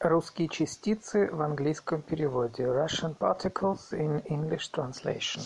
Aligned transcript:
Русские 0.00 0.48
частицы 0.48 1.28
в 1.28 1.42
английском 1.42 2.02
переводе. 2.02 2.62
Russian 2.62 3.16
particles 3.18 3.90
in 3.90 4.22
English 4.26 4.70
translation. 4.70 5.42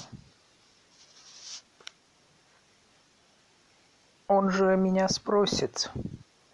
Он 4.29 4.50
же 4.50 4.77
меня 4.77 5.09
спросит. 5.09 5.91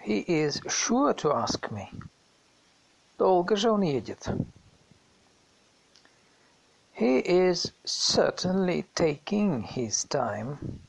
He 0.07 0.25
is 0.25 0.63
sure 0.69 1.13
to 1.13 1.33
ask 1.33 1.73
me. 1.73 1.89
Долго 3.19 3.57
же 3.57 3.69
он 3.69 3.83
едет. 3.83 4.29
He 6.95 7.21
is 7.21 7.73
certainly 7.85 8.87
taking 8.95 9.65
his 9.65 10.05
time 10.09 10.81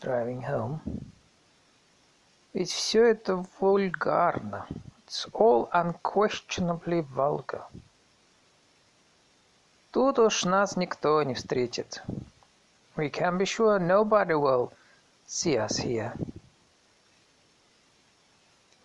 driving 0.00 0.42
home. 0.42 0.78
Ведь 2.52 2.70
все 2.70 3.02
это 3.02 3.44
вульгарно. 3.58 4.68
It's 5.06 5.28
all 5.32 5.70
unquestionably 5.72 7.00
vulgar. 7.00 7.62
Тут 9.92 10.18
уж 10.18 10.44
нас 10.44 10.76
никто 10.76 11.22
не 11.22 11.34
встретит. 11.34 12.02
We 12.96 13.08
can 13.10 13.38
be 13.38 13.44
sure 13.44 13.78
nobody 13.78 14.34
will 14.34 14.72
see 15.28 15.56
us 15.56 15.78
here. 15.78 16.12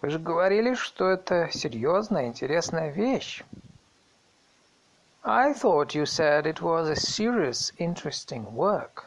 Вы 0.01 0.11
же 0.11 0.19
говорили, 0.19 0.75
что 0.75 1.09
это 1.09 1.49
серьезная, 1.51 2.27
интересная 2.27 2.91
вещь. 2.91 3.43
I 5.23 5.53
thought 5.53 5.95
you 5.95 6.05
said 6.05 6.45
it 6.45 6.61
was 6.61 6.87
a 6.87 6.95
serious, 6.95 7.73
interesting 7.79 8.45
work. 8.53 9.05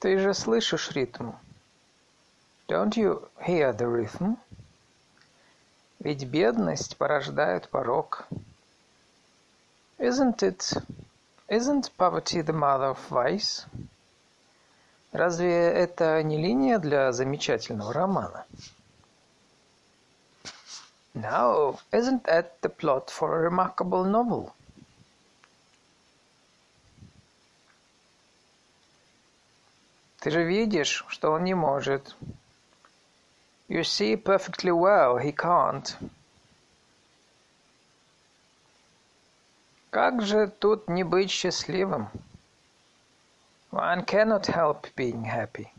Ты 0.00 0.18
же 0.18 0.32
слышишь 0.32 0.90
ритм. 0.92 1.32
Don't 2.72 2.96
you 2.96 3.28
hear 3.44 3.74
the 3.74 3.86
rhythm? 3.86 4.38
Ведь 5.98 6.24
бедность 6.24 6.96
порождает 6.96 7.68
порок. 7.68 8.26
Isn't 9.98 10.42
it, 10.42 10.82
isn't 11.48 11.90
poverty 11.98 12.40
the 12.40 12.54
mother 12.54 12.92
of 12.92 12.98
vice? 13.10 13.66
Разве 15.12 15.52
это 15.52 16.22
не 16.22 16.38
линия 16.38 16.78
для 16.78 17.12
замечательного 17.12 17.92
романа? 17.92 18.46
No, 21.12 21.78
isn't 21.92 22.24
that 22.24 22.58
the 22.62 22.70
plot 22.70 23.10
for 23.10 23.36
a 23.36 23.50
remarkable 23.50 24.06
novel? 24.06 24.50
Ты 30.20 30.30
же 30.30 30.42
видишь, 30.42 31.04
что 31.08 31.32
он 31.32 31.44
не 31.44 31.52
может. 31.52 32.16
You 33.72 33.84
see 33.84 34.16
perfectly 34.16 34.70
well 34.70 35.16
he 35.16 35.32
can't. 35.32 35.96
Как 39.90 40.20
же 40.20 40.48
тут 40.60 40.90
не 40.90 41.04
быть 41.04 41.30
счастливым? 41.30 42.10
One 43.70 44.04
cannot 44.04 44.44
help 44.48 44.94
being 44.94 45.24
happy. 45.24 45.72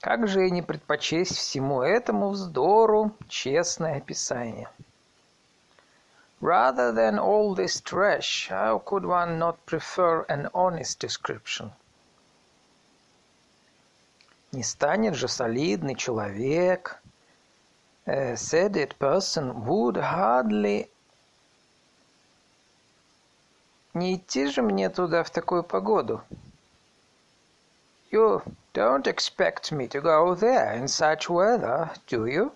Как 0.00 0.26
же 0.26 0.48
и 0.48 0.50
не 0.50 0.62
предпочесть 0.62 1.36
всему 1.36 1.82
этому 1.82 2.30
вздору 2.30 3.14
честное 3.28 3.98
описание? 3.98 4.70
Rather 6.40 6.92
than 6.92 7.18
all 7.18 7.54
this 7.54 7.82
trash, 7.82 8.48
how 8.48 8.78
could 8.78 9.04
one 9.04 9.38
not 9.38 9.56
prefer 9.66 10.24
an 10.30 10.48
honest 10.54 10.98
description? 10.98 11.72
Не 14.54 14.62
станет 14.62 15.16
же 15.16 15.26
солидный 15.26 15.96
человек, 15.96 17.02
a 18.06 18.36
said 18.36 18.96
person 19.00 19.64
would 19.64 19.96
hardly 19.96 20.88
Не 23.94 24.14
идти 24.14 24.46
же 24.46 24.62
мне 24.62 24.90
туда 24.90 25.24
в 25.24 25.30
такую 25.30 25.64
погоду. 25.64 26.22
You 28.12 28.44
don't 28.72 29.08
expect 29.08 29.72
me 29.72 29.88
to 29.88 30.00
go 30.00 30.36
there 30.36 30.76
in 30.76 30.86
such 30.86 31.28
weather, 31.28 31.90
do 32.06 32.26
you? 32.26 32.52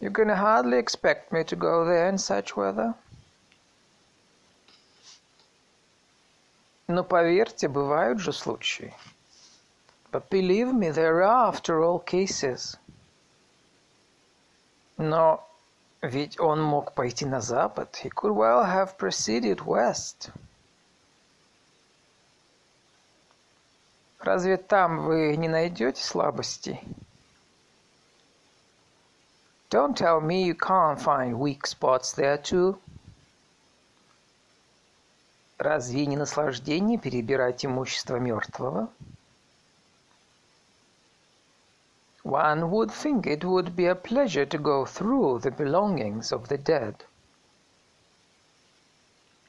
You 0.00 0.12
can 0.12 0.28
hardly 0.28 0.78
expect 0.78 1.32
me 1.32 1.42
to 1.42 1.56
go 1.56 1.84
there 1.84 2.08
in 2.08 2.18
such 2.18 2.54
weather. 2.54 2.94
Но 6.86 7.02
поверьте, 7.02 7.66
бывают 7.66 8.20
же 8.20 8.32
случаи. 8.32 8.94
But 10.12 10.28
believe 10.28 10.74
me, 10.74 10.90
there 10.90 11.22
are, 11.22 11.48
after 11.48 11.82
all, 11.82 11.98
cases. 11.98 12.76
Но 14.98 15.42
ведь 16.02 16.38
он 16.38 16.62
мог 16.62 16.92
пойти 16.92 17.24
на 17.24 17.40
запад. 17.40 17.98
He 18.04 18.10
could 18.10 18.32
well 18.32 18.62
have 18.62 18.98
proceeded 18.98 19.64
west. 19.64 20.30
Разве 24.20 24.58
там 24.58 25.06
вы 25.06 25.34
не 25.36 25.48
найдете 25.48 26.02
слабостей? 26.02 26.80
Don't 29.70 29.96
tell 29.96 30.20
me 30.20 30.44
you 30.44 30.54
can't 30.54 31.00
find 31.00 31.38
weak 31.38 31.66
spots 31.66 32.12
there 32.12 32.36
too. 32.36 32.78
Разве 35.56 36.04
не 36.04 36.18
наслаждение 36.18 36.98
перебирать 36.98 37.64
имущество 37.64 38.16
мертвого? 38.16 38.90
One 42.31 42.71
would 42.71 42.91
think 42.91 43.25
it 43.25 43.43
would 43.43 43.75
be 43.75 43.85
a 43.85 43.95
pleasure 43.95 44.45
to 44.45 44.57
go 44.57 44.85
through 44.85 45.39
the 45.39 45.51
belongings 45.51 46.31
of 46.31 46.47
the 46.49 46.57
dead. 46.57 47.05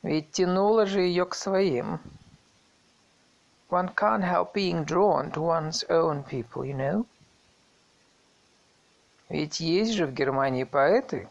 Ведь 0.03 0.31
тянуло 0.31 0.87
же 0.87 1.01
ее 1.01 1.25
к 1.27 1.35
своим. 1.35 2.01
One 3.69 3.95
can't 3.95 4.23
help 4.23 4.53
being 4.55 4.85
drawn 4.85 5.31
to 5.33 5.43
one's 5.43 5.85
own 5.91 6.25
people, 6.25 6.65
you 6.65 6.75
know. 6.75 7.07
Ведь 9.29 9.61
есть 9.61 9.93
же 9.93 10.07
в 10.07 10.15
Германии 10.15 10.65
поэты. 10.65 11.29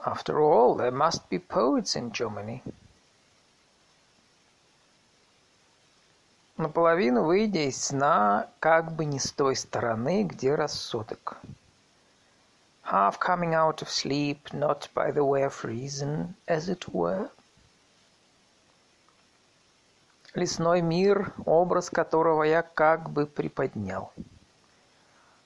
After 0.00 0.40
all, 0.40 0.74
there 0.74 0.90
must 0.90 1.28
be 1.28 1.38
poets 1.38 1.94
in 1.94 2.10
Germany. 2.10 2.62
Наполовину 6.63 7.23
выйдя 7.25 7.67
из 7.67 7.87
сна, 7.87 8.47
как 8.61 8.93
бы 8.93 9.03
не 9.03 9.19
с 9.19 9.33
той 9.33 9.53
стороны, 9.53 10.23
где 10.23 10.55
рассудок. 10.55 11.35
Half 12.89 13.19
coming 13.19 13.53
out 13.53 13.81
of 13.81 13.89
sleep, 13.89 14.39
not 14.53 14.87
by 14.95 15.11
the 15.11 15.25
way 15.25 15.43
of 15.43 15.61
reason, 15.65 16.35
as 16.47 16.69
it 16.69 16.85
were. 16.87 17.29
Лесной 20.35 20.79
мир, 20.79 21.33
образ 21.45 21.89
которого 21.89 22.43
я 22.43 22.61
как 22.61 23.09
бы 23.09 23.25
приподнял. 23.25 24.13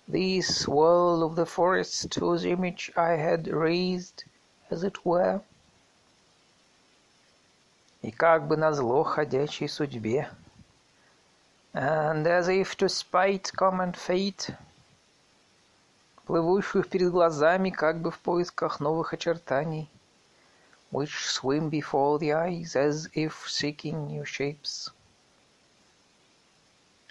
This 0.08 0.68
world 0.68 1.24
of 1.24 1.34
the 1.34 1.48
forest 1.48 2.14
whose 2.14 2.46
image 2.46 2.92
I 2.96 3.18
had 3.18 3.48
raised, 3.48 4.24
as 4.70 4.84
it 4.84 5.02
were. 5.04 5.42
И 8.04 8.12
как 8.12 8.48
бы 8.48 8.56
назло 8.56 9.02
ходячей 9.02 9.68
судьбе, 9.68 10.30
and 11.78 12.26
as 12.26 12.48
if 12.48 12.76
to 12.76 12.90
spite 12.90 13.52
common 13.56 13.94
fate, 13.94 14.50
плывущих 16.26 16.90
перед 16.90 17.12
глазами 17.12 17.70
как 17.70 18.02
бы 18.02 18.10
в 18.10 18.18
поисках 18.18 18.80
новых 18.80 19.14
очертаний, 19.14 19.88
which 20.92 21.28
swim 21.28 21.70
before 21.70 22.18
the 22.18 22.32
eyes 22.32 22.76
as 22.76 23.08
if 23.14 23.46
seeking 23.48 24.08
new 24.08 24.24
shapes. 24.24 24.92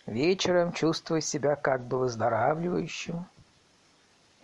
Вечером 0.06 0.72
чувствуя 0.72 1.20
себя 1.20 1.54
как 1.54 1.82
бы 1.82 2.00
выздоравливающим, 2.00 3.24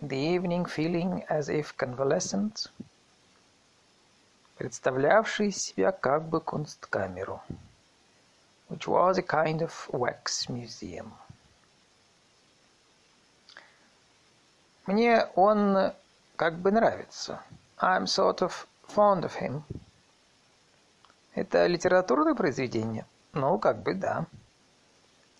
the 0.01 0.37
evening 0.37 0.65
feeling 0.65 1.27
as 1.27 1.49
if 1.49 1.75
convalescent, 1.75 2.69
представлявший 4.57 5.51
себя 5.51 5.91
как 5.91 6.23
бы 6.23 6.39
кунсткамеру, 6.39 7.41
which 8.72 8.86
was 8.86 9.18
a 9.18 9.22
kind 9.22 9.62
of 9.62 9.88
wax 9.92 10.48
museum. 10.48 11.12
Мне 14.86 15.26
он 15.34 15.92
как 16.36 16.54
бы 16.58 16.70
нравится. 16.70 17.42
I'm 17.78 18.06
sort 18.06 18.40
of 18.42 18.66
fond 18.86 19.24
of 19.24 19.34
him. 19.34 19.62
Это 21.34 21.66
литературное 21.66 22.34
произведение? 22.34 23.06
Ну, 23.32 23.58
как 23.58 23.82
бы 23.82 23.94
да. 23.94 24.26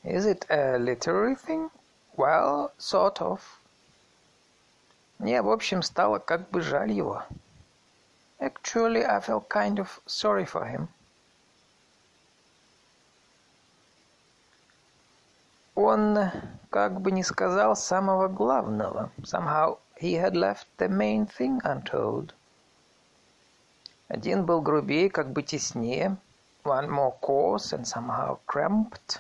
Is 0.05 0.27
it 0.27 0.47
a 0.49 0.79
literary 0.79 1.35
thing? 1.35 1.71
Well, 2.17 2.73
sort 2.79 3.21
of. 3.21 3.41
Мне, 5.19 5.43
в 5.43 5.51
общем, 5.51 5.83
стало 5.83 6.19
как 6.19 6.49
бы 6.51 6.61
жаль 6.61 6.93
его. 6.93 7.25
Actually, 8.39 9.05
I 9.05 9.21
felt 9.21 9.49
kind 9.49 9.79
of 9.79 10.01
sorry 10.07 10.45
for 10.45 10.65
him. 10.65 10.89
Он 15.76 16.20
как 16.70 17.02
бы 17.02 17.12
не 17.12 17.24
сказал 17.24 17.76
самого 17.76 18.28
главного. 18.28 19.12
Somehow 19.24 19.80
he 20.00 20.14
had 20.14 20.34
left 20.34 20.68
the 20.78 20.88
main 20.88 21.26
thing 21.26 21.60
untold. 21.64 22.34
Один 24.08 24.46
был 24.46 24.62
грубее, 24.62 25.10
как 25.10 25.32
бы 25.32 25.42
теснее. 25.42 26.18
One 26.64 26.90
more 26.90 27.20
coarse 27.20 27.74
and 27.74 27.86
somehow 27.86 28.38
cramped. 28.46 29.20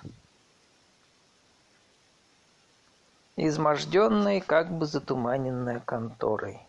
Изможденный, 3.35 4.39
как 4.39 4.71
бы 4.71 4.85
затуманенная 4.85 5.79
конторой. 5.79 6.61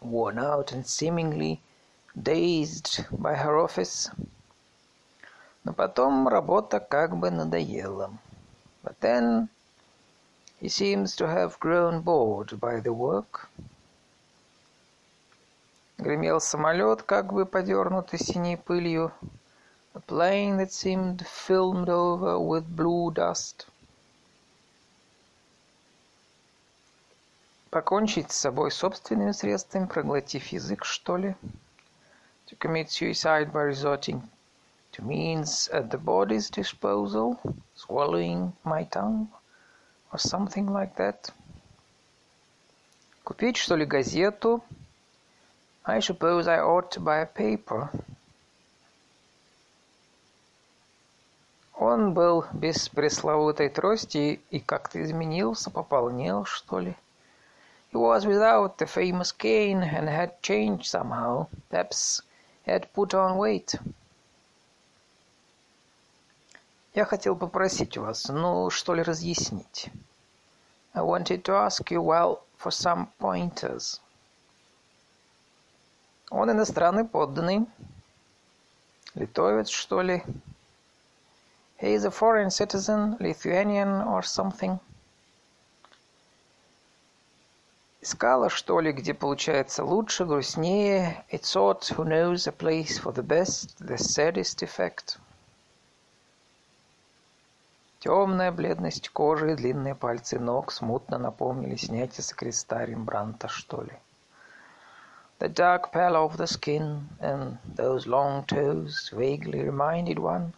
Worn 0.00 0.38
out 0.38 0.72
and 0.72 0.86
seemingly 0.86 1.60
dazed 2.14 3.04
by 3.10 3.34
her 3.34 3.56
office. 3.56 4.12
Но 5.64 5.72
потом 5.72 6.28
работа 6.28 6.78
как 6.78 7.16
бы 7.16 7.32
надоела. 7.32 8.12
But 8.82 9.00
then 9.00 9.48
he 10.60 10.68
seems 10.68 11.16
to 11.16 11.26
have 11.26 11.58
grown 11.60 12.00
bored 12.00 12.58
by 12.60 12.80
the 12.80 12.92
work. 12.92 13.48
Гремел 15.98 16.40
самолет, 16.40 17.02
как 17.02 17.32
бы 17.32 17.44
подернутый 17.44 18.18
синей 18.18 18.56
пылью. 18.56 19.12
A 19.94 20.00
plane 20.00 20.58
that 20.58 20.70
seemed 20.70 21.26
filmed 21.26 21.88
over 21.88 22.38
with 22.38 22.64
blue 22.68 23.10
dust. 23.10 23.66
Покончить 27.70 28.30
с 28.30 28.38
собой 28.38 28.70
собственными 28.70 29.32
средствами, 29.32 29.86
проглотив 29.86 30.46
язык, 30.46 30.84
что 30.84 31.16
ли? 31.16 31.34
To 32.46 32.56
commit 32.56 32.90
suicide 32.90 33.52
by 33.52 33.64
resorting 33.64 34.22
to 34.97 35.01
means 35.01 35.69
at 35.69 35.89
the 35.89 35.97
body's 35.97 36.49
disposal, 36.49 37.39
swallowing 37.75 38.53
my 38.63 38.83
tongue, 38.83 39.27
or 40.11 40.19
something 40.19 40.71
like 40.71 40.95
that. 40.95 41.31
Купить, 43.23 43.57
что 43.57 43.75
ли, 43.75 43.85
газету? 43.85 44.61
I 45.85 45.99
suppose 45.99 46.47
I 46.47 46.59
ought 46.59 46.91
to 46.91 46.99
buy 46.99 47.19
a 47.19 47.25
paper. 47.25 47.89
Он 51.75 52.13
был 52.13 52.45
без 52.53 52.87
пресловутой 52.87 53.69
трости 53.69 54.39
и 54.51 54.59
как-то 54.59 55.01
изменился, 55.03 55.71
пополнел, 55.71 56.45
что 56.45 56.79
ли. 56.79 56.95
He 57.91 57.99
was 57.99 58.25
without 58.25 58.77
the 58.77 58.85
famous 58.85 59.31
cane 59.31 59.83
and 59.83 60.07
had 60.07 60.41
changed 60.41 60.85
somehow, 60.85 61.47
perhaps 61.69 62.21
had 62.65 62.91
put 62.93 63.13
on 63.13 63.37
weight. 63.37 63.75
Я 66.98 67.04
хотел 67.04 67.36
попросить 67.36 67.96
вас, 67.96 68.26
ну, 68.28 68.70
что 68.70 68.92
ли, 68.92 69.04
разъяснить. 69.04 69.88
I 70.94 71.00
wanted 71.00 71.44
to 71.44 71.54
ask 71.54 71.92
you, 71.92 72.02
well, 72.02 72.40
for 72.58 72.72
some 72.72 73.06
pointers. 73.20 74.00
Он 76.28 76.50
иностранный 76.50 77.04
подданный. 77.04 77.68
Литовец, 79.14 79.68
что 79.68 80.02
ли? 80.02 80.24
He 81.80 81.94
is 81.94 82.04
a 82.04 82.10
foreign 82.10 82.50
citizen, 82.50 83.16
Lithuanian 83.20 84.04
or 84.04 84.22
something. 84.22 84.80
Искала, 88.00 88.50
что 88.50 88.80
ли, 88.80 88.90
где 88.90 89.14
получается 89.14 89.84
лучше, 89.84 90.24
грустнее. 90.24 91.24
It 91.30 91.44
sought 91.44 91.82
who 91.96 92.04
knows 92.04 92.48
a 92.48 92.52
place 92.52 92.98
for 93.00 93.14
the 93.14 93.22
best, 93.22 93.76
the 93.78 93.96
saddest 93.96 94.64
effect. 94.64 95.16
Темная 98.00 98.52
бледность 98.52 99.08
кожи 99.08 99.52
и 99.52 99.54
длинные 99.56 99.94
пальцы 99.94 100.38
ног 100.38 100.70
смутно 100.70 101.18
напомнили 101.18 101.74
снятие 101.74 102.22
с 102.22 102.32
креста 102.32 102.84
Рембранта, 102.84 103.48
что 103.48 103.82
ли. 103.82 103.92
The 105.40 105.48
dark 105.48 105.92
pallor 105.92 106.24
of 106.24 106.36
the 106.36 106.46
skin 106.46 107.08
and 107.20 107.58
those 107.76 108.06
long 108.06 108.44
toes 108.44 109.10
vaguely 109.12 109.62
reminded 109.62 110.18
one 110.18 110.52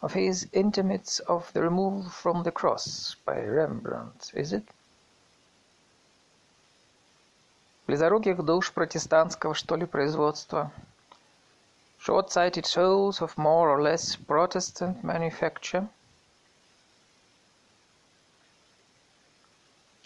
of 0.00 0.14
his 0.14 0.48
intimates 0.52 1.20
of 1.20 1.52
the 1.52 1.62
removal 1.62 2.08
from 2.10 2.42
the 2.42 2.52
cross 2.52 3.16
by 3.24 3.40
Rembrandt, 3.40 4.32
is 4.34 4.52
it? 4.52 4.64
близоруких 7.86 8.42
душ 8.44 8.72
протестантского, 8.72 9.54
что 9.54 9.76
ли, 9.76 9.86
производства, 9.86 10.70
short-sighted 11.98 12.64
souls 12.64 13.20
of 13.20 13.36
more 13.36 13.68
or 13.68 13.82
less 13.82 14.16
Protestant 14.16 15.04
manufacture. 15.04 15.88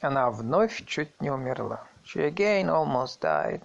Она 0.01 0.31
вновь 0.31 0.85
чуть 0.85 1.21
не 1.21 1.31
умерла. 1.31 1.87
She 2.05 2.29
again 2.29 2.69
almost 2.69 3.21
died. 3.21 3.63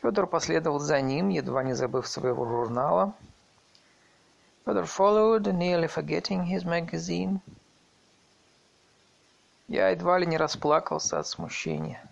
Федор 0.00 0.26
последовал 0.26 0.78
за 0.78 1.00
ним, 1.00 1.28
едва 1.28 1.62
не 1.62 1.74
забыв 1.74 2.06
своего 2.06 2.46
журнала. 2.46 3.14
Федор 4.64 4.84
followed, 4.84 5.42
nearly 5.52 5.86
forgetting 5.86 6.44
his 6.46 6.64
magazine. 6.64 7.40
Я 9.68 9.88
едва 9.90 10.18
ли 10.18 10.26
не 10.26 10.36
расплакался 10.36 11.18
от 11.18 11.26
смущения. 11.26 12.02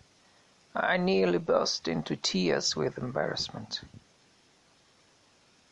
I 0.75 0.97
nearly 0.99 1.39
burst 1.39 1.87
into 1.87 2.17
tears 2.17 2.77
with 2.77 2.99
embarrassment. 2.99 3.83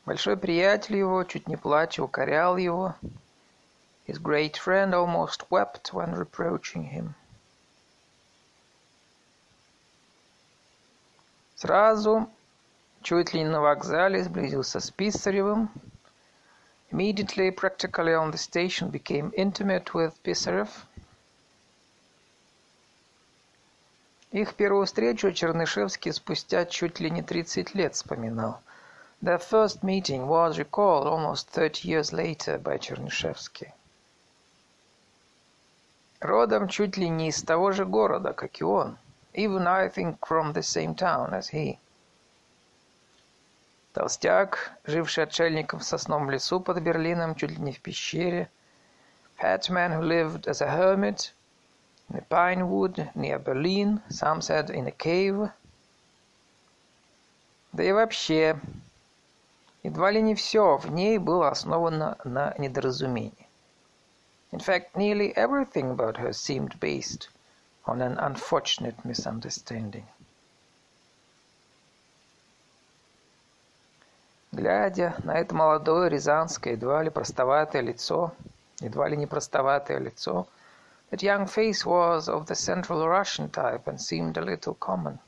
Большой 0.04 0.36
приятель 0.36 0.96
его, 0.96 1.24
чуть 1.24 1.46
не 1.46 1.56
плача, 1.56 2.02
укорял 2.02 2.56
его. 2.56 2.94
His 4.09 4.19
great 4.19 4.55
friend 4.55 4.93
almost 4.93 5.49
wept 5.49 5.91
when 5.91 6.13
reproaching 6.13 6.83
him. 6.83 7.15
Сразу, 11.55 12.29
чуть 13.01 13.33
ли 13.33 13.41
не 13.41 13.49
на 13.49 13.61
вокзале, 13.61 14.23
сблизился 14.23 14.79
с 14.79 14.91
Писаревым. 14.91 15.69
Immediately, 16.91 17.49
practically 17.49 18.13
on 18.13 18.31
the 18.31 18.37
station, 18.37 18.91
became 18.91 19.31
intimate 19.35 19.93
with 19.95 20.13
Pisarev. 20.21 20.69
Их 24.31 24.53
первую 24.53 24.85
встречу 24.85 25.31
Чернышевский 25.31 26.13
спустя 26.13 26.65
чуть 26.65 26.99
ли 26.99 27.09
не 27.09 27.23
30 27.23 27.73
лет 27.73 27.95
вспоминал. 27.95 28.61
Their 29.23 29.39
first 29.39 29.81
meeting 29.81 30.27
was 30.27 30.59
recalled 30.59 31.07
almost 31.07 31.49
30 31.49 31.87
years 31.87 32.13
later 32.13 32.59
by 32.59 32.77
Чернышевский. 32.77 33.73
Родом 36.20 36.68
чуть 36.68 36.98
ли 36.98 37.08
не 37.08 37.28
из 37.28 37.42
того 37.42 37.72
же 37.72 37.86
города, 37.86 38.34
как 38.34 38.60
и 38.60 38.64
он. 38.64 38.98
Even 39.32 39.66
I 39.66 39.88
think 39.88 40.18
from 40.20 40.52
the 40.52 40.60
same 40.60 40.94
town 40.94 41.30
as 41.32 41.50
he. 41.50 41.78
Толстяк, 43.94 44.72
живший 44.84 45.24
отшельником 45.24 45.80
в 45.80 45.84
сосном 45.84 46.30
лесу 46.30 46.60
под 46.60 46.80
Берлином, 46.80 47.34
чуть 47.34 47.52
ли 47.52 47.56
не 47.56 47.72
в 47.72 47.80
пещере. 47.80 48.50
Fat 49.40 49.70
man 49.70 49.92
who 49.92 50.02
lived 50.02 50.46
as 50.46 50.60
a 50.60 50.68
hermit 50.68 51.32
in 52.10 52.18
a 52.18 52.22
pine 52.22 52.68
wood 52.68 53.10
near 53.14 53.38
Berlin, 53.38 54.02
some 54.10 54.42
said 54.42 54.68
in 54.68 54.86
a 54.86 54.92
cave. 54.92 55.50
Да 57.72 57.82
и 57.82 57.92
вообще, 57.92 58.60
едва 59.82 60.10
ли 60.10 60.20
не 60.20 60.34
все 60.34 60.76
в 60.76 60.90
ней 60.90 61.16
было 61.16 61.48
основано 61.48 62.18
на 62.24 62.54
недоразумении. 62.58 63.48
In 64.51 64.59
fact, 64.59 64.95
nearly 64.95 65.35
everything 65.35 65.91
about 65.91 66.17
her 66.17 66.33
seemed 66.33 66.79
based 66.79 67.29
on 67.85 68.01
an 68.01 68.17
unfortunate 68.17 69.03
misunderstanding. 69.05 70.05
Глядя 74.51 75.15
на 75.23 75.33
это 75.33 75.53
молодое 75.53 76.09
рязанское, 76.09 76.73
едва 76.73 77.03
ли 77.03 77.09
простоватое 77.09 77.81
лицо, 77.81 78.31
едва 78.79 79.09
ли 79.09 79.17
не 79.17 79.27
простоватое 79.27 79.99
лицо – 79.99 80.57
That 81.11 81.21
young 81.21 81.45
face 81.45 81.85
was 81.85 82.27
of 82.27 82.47
the 82.47 82.55
Central 82.55 83.07
Russian 83.07 83.49
type 83.49 83.87
and 83.87 84.01
seemed 84.01 84.37
a 84.37 84.41
little 84.41 84.73
common. 84.73 85.19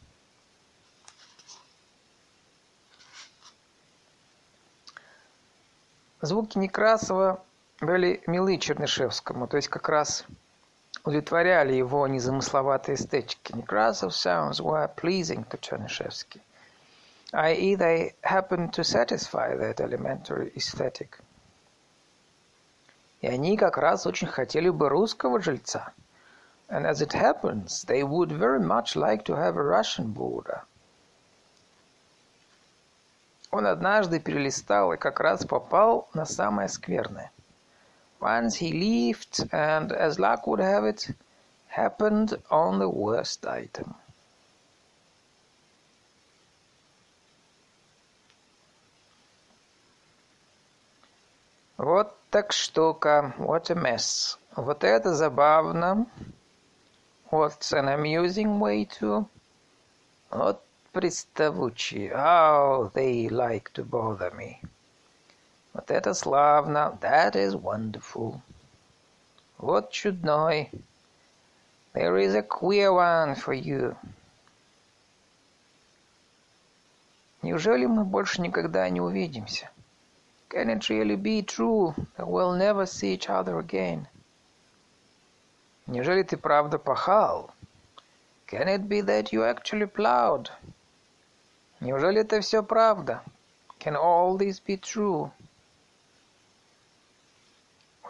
Звуки 6.22 6.58
Некрасова 6.58 7.40
были 7.83 8.23
милы 8.29 8.59
Чернышевскому, 8.59 9.49
то 9.49 9.57
есть 9.57 9.69
как 9.69 9.89
раз 9.89 10.25
удовлетворяли 11.05 11.73
его 11.75 12.07
незамысловатой 12.07 12.95
эстетики. 12.95 13.53
Nekrasov 13.53 14.13
sounds 14.13 14.61
were 14.61 14.89
pleasing 14.95 15.45
to 15.51 15.59
Chernyshevsky, 15.59 16.41
i.e. 17.33 17.75
they 17.75 18.15
happened 18.23 18.73
to 18.73 18.85
satisfy 18.85 19.57
that 19.57 19.81
elementary 19.81 20.53
aesthetic. 20.55 21.19
И 23.21 23.27
они 23.27 23.57
как 23.57 23.79
раз 23.79 24.07
очень 24.07 24.29
хотели 24.29 24.69
бы 24.69 24.89
русского 24.89 25.41
жильца. 25.41 25.93
And 26.69 26.87
as 26.87 27.03
it 27.03 27.13
happens, 27.13 27.85
they 27.85 28.03
would 28.03 28.31
very 28.31 28.61
much 28.61 28.97
like 28.97 29.25
to 29.25 29.35
have 29.35 29.57
a 29.57 29.63
Russian 29.63 30.13
boarder. 30.13 30.63
Он 33.51 33.67
однажды 33.67 34.19
перелистал 34.19 34.93
и 34.93 34.97
как 34.97 35.21
раз 35.21 35.45
попал 35.45 36.09
на 36.15 36.25
самое 36.25 36.69
скверное. 36.69 37.31
Once 38.22 38.56
he 38.56 38.72
left, 38.74 39.42
and 39.54 39.92
as 39.92 40.20
luck 40.20 40.48
would 40.48 40.60
have 40.60 40.86
it, 40.86 41.12
happened 41.68 42.42
on 42.50 42.80
the 42.80 42.90
worst 42.90 43.46
item. 43.46 43.96
Вот 51.78 52.18
так 52.32 52.52
штука. 52.52 53.36
What 53.38 53.70
a 53.70 53.76
mess. 53.76 54.38
Вот 54.56 54.84
это 54.84 55.14
забавно. 55.14 56.08
What's 57.30 57.72
an 57.72 57.88
amusing 57.88 58.60
way 58.60 58.86
to... 59.00 59.28
Вот 60.32 60.64
приставучие. 60.92 62.14
How 62.16 62.92
they 62.96 63.30
like 63.30 63.72
to 63.74 63.84
bother 63.84 64.32
me. 64.32 64.60
Вот 65.74 65.92
это 65.92 66.14
славно. 66.14 66.98
That 67.02 67.34
is 67.36 67.54
wonderful. 67.54 68.42
Вот 69.58 69.92
чудной. 69.92 70.72
There 71.94 72.18
is 72.18 72.36
a 72.36 72.42
queer 72.42 72.92
one 72.92 73.36
for 73.36 73.54
you. 73.54 73.96
Неужели 77.42 77.86
мы 77.86 78.04
больше 78.04 78.42
никогда 78.42 78.90
не 78.90 79.02
увидимся? 79.02 79.70
Can 80.50 80.70
it 80.70 80.90
really 80.90 81.16
be 81.16 81.42
true 81.42 81.94
that 82.16 82.28
we'll 82.28 82.54
never 82.54 82.86
see 82.86 83.14
each 83.14 83.30
other 83.30 83.60
again? 83.60 84.08
Неужели 85.88 86.24
ты 86.24 86.38
правда 86.38 86.78
пахал? 86.78 87.52
Can 88.48 88.68
it 88.68 88.88
be 88.88 89.02
that 89.02 89.32
you 89.32 89.44
actually 89.44 89.88
plowed? 89.88 90.50
Неужели 91.80 92.22
это 92.22 92.42
все 92.42 92.64
правда? 92.64 93.22
Can 93.80 93.96
all 93.96 94.38
this 94.38 94.60
be 94.60 94.78
true? 94.78 95.32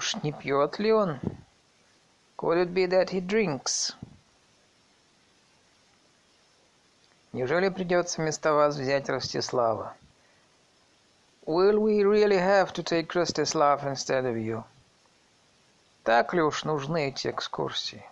Уж 0.03 0.17
не 0.25 0.33
пьет 0.33 0.81
ли 0.81 0.93
он? 0.93 1.21
Could 2.37 2.59
it 2.59 2.75
be 2.75 2.87
that 2.87 3.11
he 3.11 3.21
drinks? 3.21 3.95
Неужели 7.33 7.69
придется 7.69 8.21
вместо 8.21 8.53
вас 8.53 8.75
взять 8.75 9.09
Ростислава? 9.09 9.95
Will 11.47 11.79
we 11.79 12.03
really 12.03 12.37
have 12.37 12.73
to 12.73 12.83
take 12.83 13.15
Ростислав 13.15 13.85
instead 13.85 14.25
of 14.25 14.37
you? 14.37 14.65
Так 16.03 16.35
ли 16.35 16.43
уж 16.43 16.65
нужны 16.65 17.07
эти 17.07 17.29
экскурсии? 17.29 18.05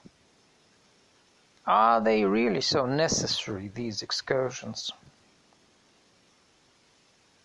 Are 1.67 2.01
they 2.01 2.23
really 2.23 2.61
so 2.61 2.87
necessary, 2.87 3.67
these 3.67 4.05
excursions? 4.05 4.93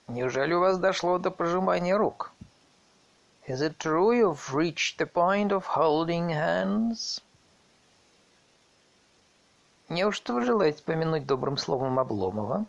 Неужели 0.07 0.53
у 0.53 0.59
вас 0.59 0.77
дошло 0.77 1.17
до 1.17 1.31
пожимания 1.31 1.97
рук? 1.97 2.31
Is 3.46 3.60
it 3.60 3.80
true 3.80 4.12
you've 4.12 4.54
reached 4.54 4.98
the 4.98 5.06
point 5.06 5.50
of 5.50 5.66
holding 5.66 6.30
hands? 6.30 7.20
Неужто 9.88 10.32
вы 10.32 10.44
желаете 10.44 10.84
помянуть 10.84 11.26
добрым 11.26 11.56
словом 11.56 11.98
Обломова? 11.98 12.64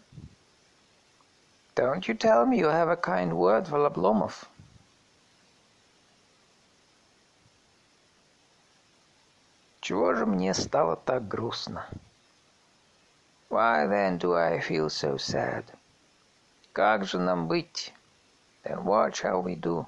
Don't 1.75 2.07
you 2.07 2.15
tell 2.15 2.47
me 2.47 2.57
you 2.57 2.67
have 2.67 2.89
a 2.89 2.97
kind 2.97 3.33
word 3.33 3.67
for 3.67 3.85
Обломов? 3.85 4.45
Чего 9.81 10.15
же 10.15 10.25
мне 10.25 10.53
стало 10.53 10.95
так 10.95 11.27
грустно? 11.27 11.85
Why 13.49 13.85
then 13.85 14.17
do 14.17 14.33
I 14.33 14.59
feel 14.59 14.89
so 14.89 15.17
sad? 15.17 15.65
Как 16.73 17.05
же 17.05 17.19
нам 17.19 17.47
быть? 17.47 17.93
Then 18.63 18.83
what 18.83 19.15
shall 19.15 19.43
we 19.43 19.55
do? 19.55 19.85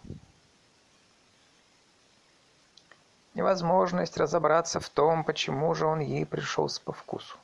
Невозможность 3.38 4.16
разобраться 4.16 4.80
в 4.80 4.88
том, 4.88 5.22
почему 5.22 5.72
же 5.72 5.86
он 5.86 6.00
ей 6.00 6.26
пришелся 6.26 6.80
по 6.80 6.92
вкусу. 6.92 7.36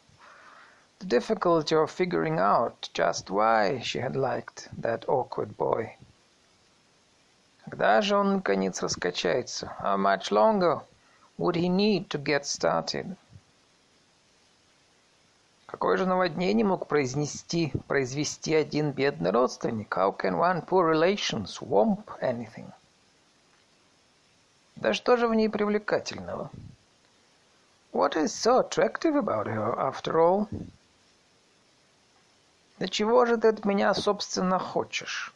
The 0.99 1.07
difficulty 1.07 1.77
of 1.77 1.89
figuring 1.89 2.41
out 2.41 2.91
just 2.93 3.31
why 3.31 3.81
she 3.81 4.01
had 4.01 4.17
liked 4.17 4.69
that 4.77 5.05
awkward 5.07 5.57
boy. 5.57 5.97
Когда 7.65 8.03
же 8.03 8.17
он 8.17 8.35
наконец 8.35 8.83
раскачается? 8.83 9.73
How 9.81 9.97
much 9.97 10.33
longer 10.33 10.81
would 11.39 11.55
he 11.55 11.69
need 11.69 12.09
to 12.09 12.21
get 12.21 12.45
started? 12.45 13.17
Какое 15.67 15.97
же 15.97 16.07
наводнение 16.07 16.67
мог 16.67 16.89
произнести, 16.89 17.73
произвести 17.87 18.53
один 18.53 18.91
бедный 18.91 19.31
родственник? 19.31 19.97
How 19.97 20.11
can 20.11 20.41
one 20.41 20.67
poor 20.67 20.93
relation 20.93 21.47
swamp 21.47 22.11
anything? 22.21 22.73
Да 24.77 24.93
что 24.93 25.17
же 25.17 25.29
в 25.29 25.35
ней 25.35 25.49
привлекательного? 25.49 26.51
What 27.93 28.17
is 28.17 28.35
so 28.35 28.59
attractive 28.59 29.15
about 29.15 29.47
her, 29.47 29.79
after 29.79 30.19
all? 30.19 30.49
Да 32.79 32.89
чего 32.89 33.25
же 33.25 33.37
ты 33.37 33.49
от 33.49 33.65
меня, 33.65 33.95
собственно, 33.95 34.59
хочешь? 34.59 35.33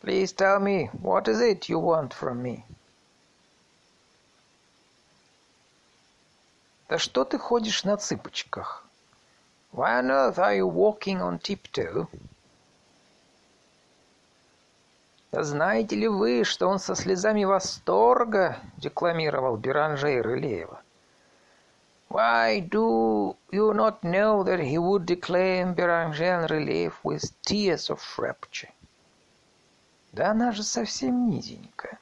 Please 0.00 0.32
tell 0.34 0.58
me, 0.58 0.90
what 1.02 1.28
is 1.28 1.40
it 1.40 1.68
you 1.68 1.78
want 1.78 2.12
from 2.12 2.42
me? 2.42 2.64
Да 6.88 6.98
что 6.98 7.24
ты 7.24 7.38
ходишь 7.38 7.84
на 7.84 7.96
цыпочках? 7.96 8.84
Why 9.72 10.00
on 10.00 10.10
earth 10.10 10.38
are 10.38 10.54
you 10.54 10.66
walking 10.66 11.20
on 11.20 11.38
tiptoe? 11.38 12.06
Да 15.23 15.23
знаете 15.42 15.96
ли 15.96 16.06
вы, 16.06 16.44
что 16.44 16.68
он 16.68 16.78
со 16.78 16.94
слезами 16.94 17.44
восторга 17.44 18.58
декламировал 18.76 19.56
Беранжейр 19.56 20.36
Илеева? 20.36 20.80
Why 22.10 22.60
do 22.60 23.36
you 23.50 23.72
not 23.72 24.04
know 24.04 24.44
that 24.44 24.60
he 24.60 24.78
would 24.78 25.04
declaim 25.04 25.74
Beranger 25.74 26.46
Relief 26.48 27.00
with 27.02 27.32
tears 27.42 27.90
of 27.90 28.00
rapture? 28.16 28.70
Да 30.12 30.30
она 30.30 30.52
же 30.52 30.62
совсем 30.62 31.28
низенькая. 31.28 31.98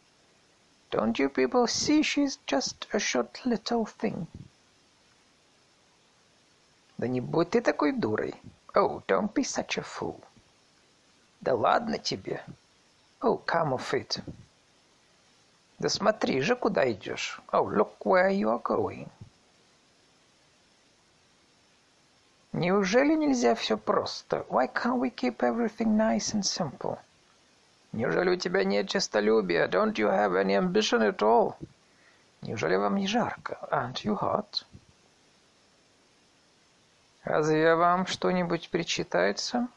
Don't 0.91 1.19
you 1.19 1.31
people 1.31 1.67
see 1.67 2.03
she's 2.03 2.39
just 2.47 2.87
a 2.93 2.99
short 2.99 3.41
little 3.47 3.87
thing? 3.87 4.27
Да 6.99 7.09
не 7.09 7.23
будь 7.23 7.51
ты 7.51 7.63
такой 7.63 7.93
дурой. 7.93 8.35
Oh, 8.75 9.03
don't 9.09 9.33
be 9.33 9.43
such 9.43 9.79
a 9.79 9.83
fool. 9.83 10.21
Да 11.41 11.55
ладно 11.55 11.99
тебе. 11.99 12.43
Oh, 13.23 13.41
come 13.47 13.75
off 13.75 13.95
it. 13.95 14.21
Да 15.79 15.89
смотри 15.89 16.41
же, 16.41 16.57
куда 16.57 16.91
идешь. 16.91 17.41
Oh, 17.53 17.65
look 17.65 17.99
where 18.05 18.31
you 18.31 18.49
are 18.49 18.63
going. 18.63 19.09
Неужели 22.53 23.15
нельзя 23.15 23.55
все 23.55 23.79
просто? 23.79 24.45
Why 24.49 24.67
can't 24.67 24.99
we 24.99 25.11
keep 25.11 25.39
everything 25.39 25.97
nice 25.97 26.35
and 26.35 26.43
simple? 26.43 26.99
Неужели 27.93 28.31
у 28.31 28.37
тебя 28.37 28.65
нет 28.65 28.89
честолюбия? 28.89 29.69
Don't 29.69 29.95
you 29.95 30.09
have 30.09 30.35
any 30.35 30.57
ambition 30.57 31.03
at 31.03 31.23
all? 31.23 31.57
Неужели 32.43 32.77
вам 32.77 32.97
не 32.97 33.07
жарко? 33.07 33.57
Aren't 33.71 34.05
you 34.05 34.19
hot? 34.19 34.65
Разве 37.25 37.75
вам 37.77 38.07
что-нибудь 38.07 38.69
причитается? 38.71 39.69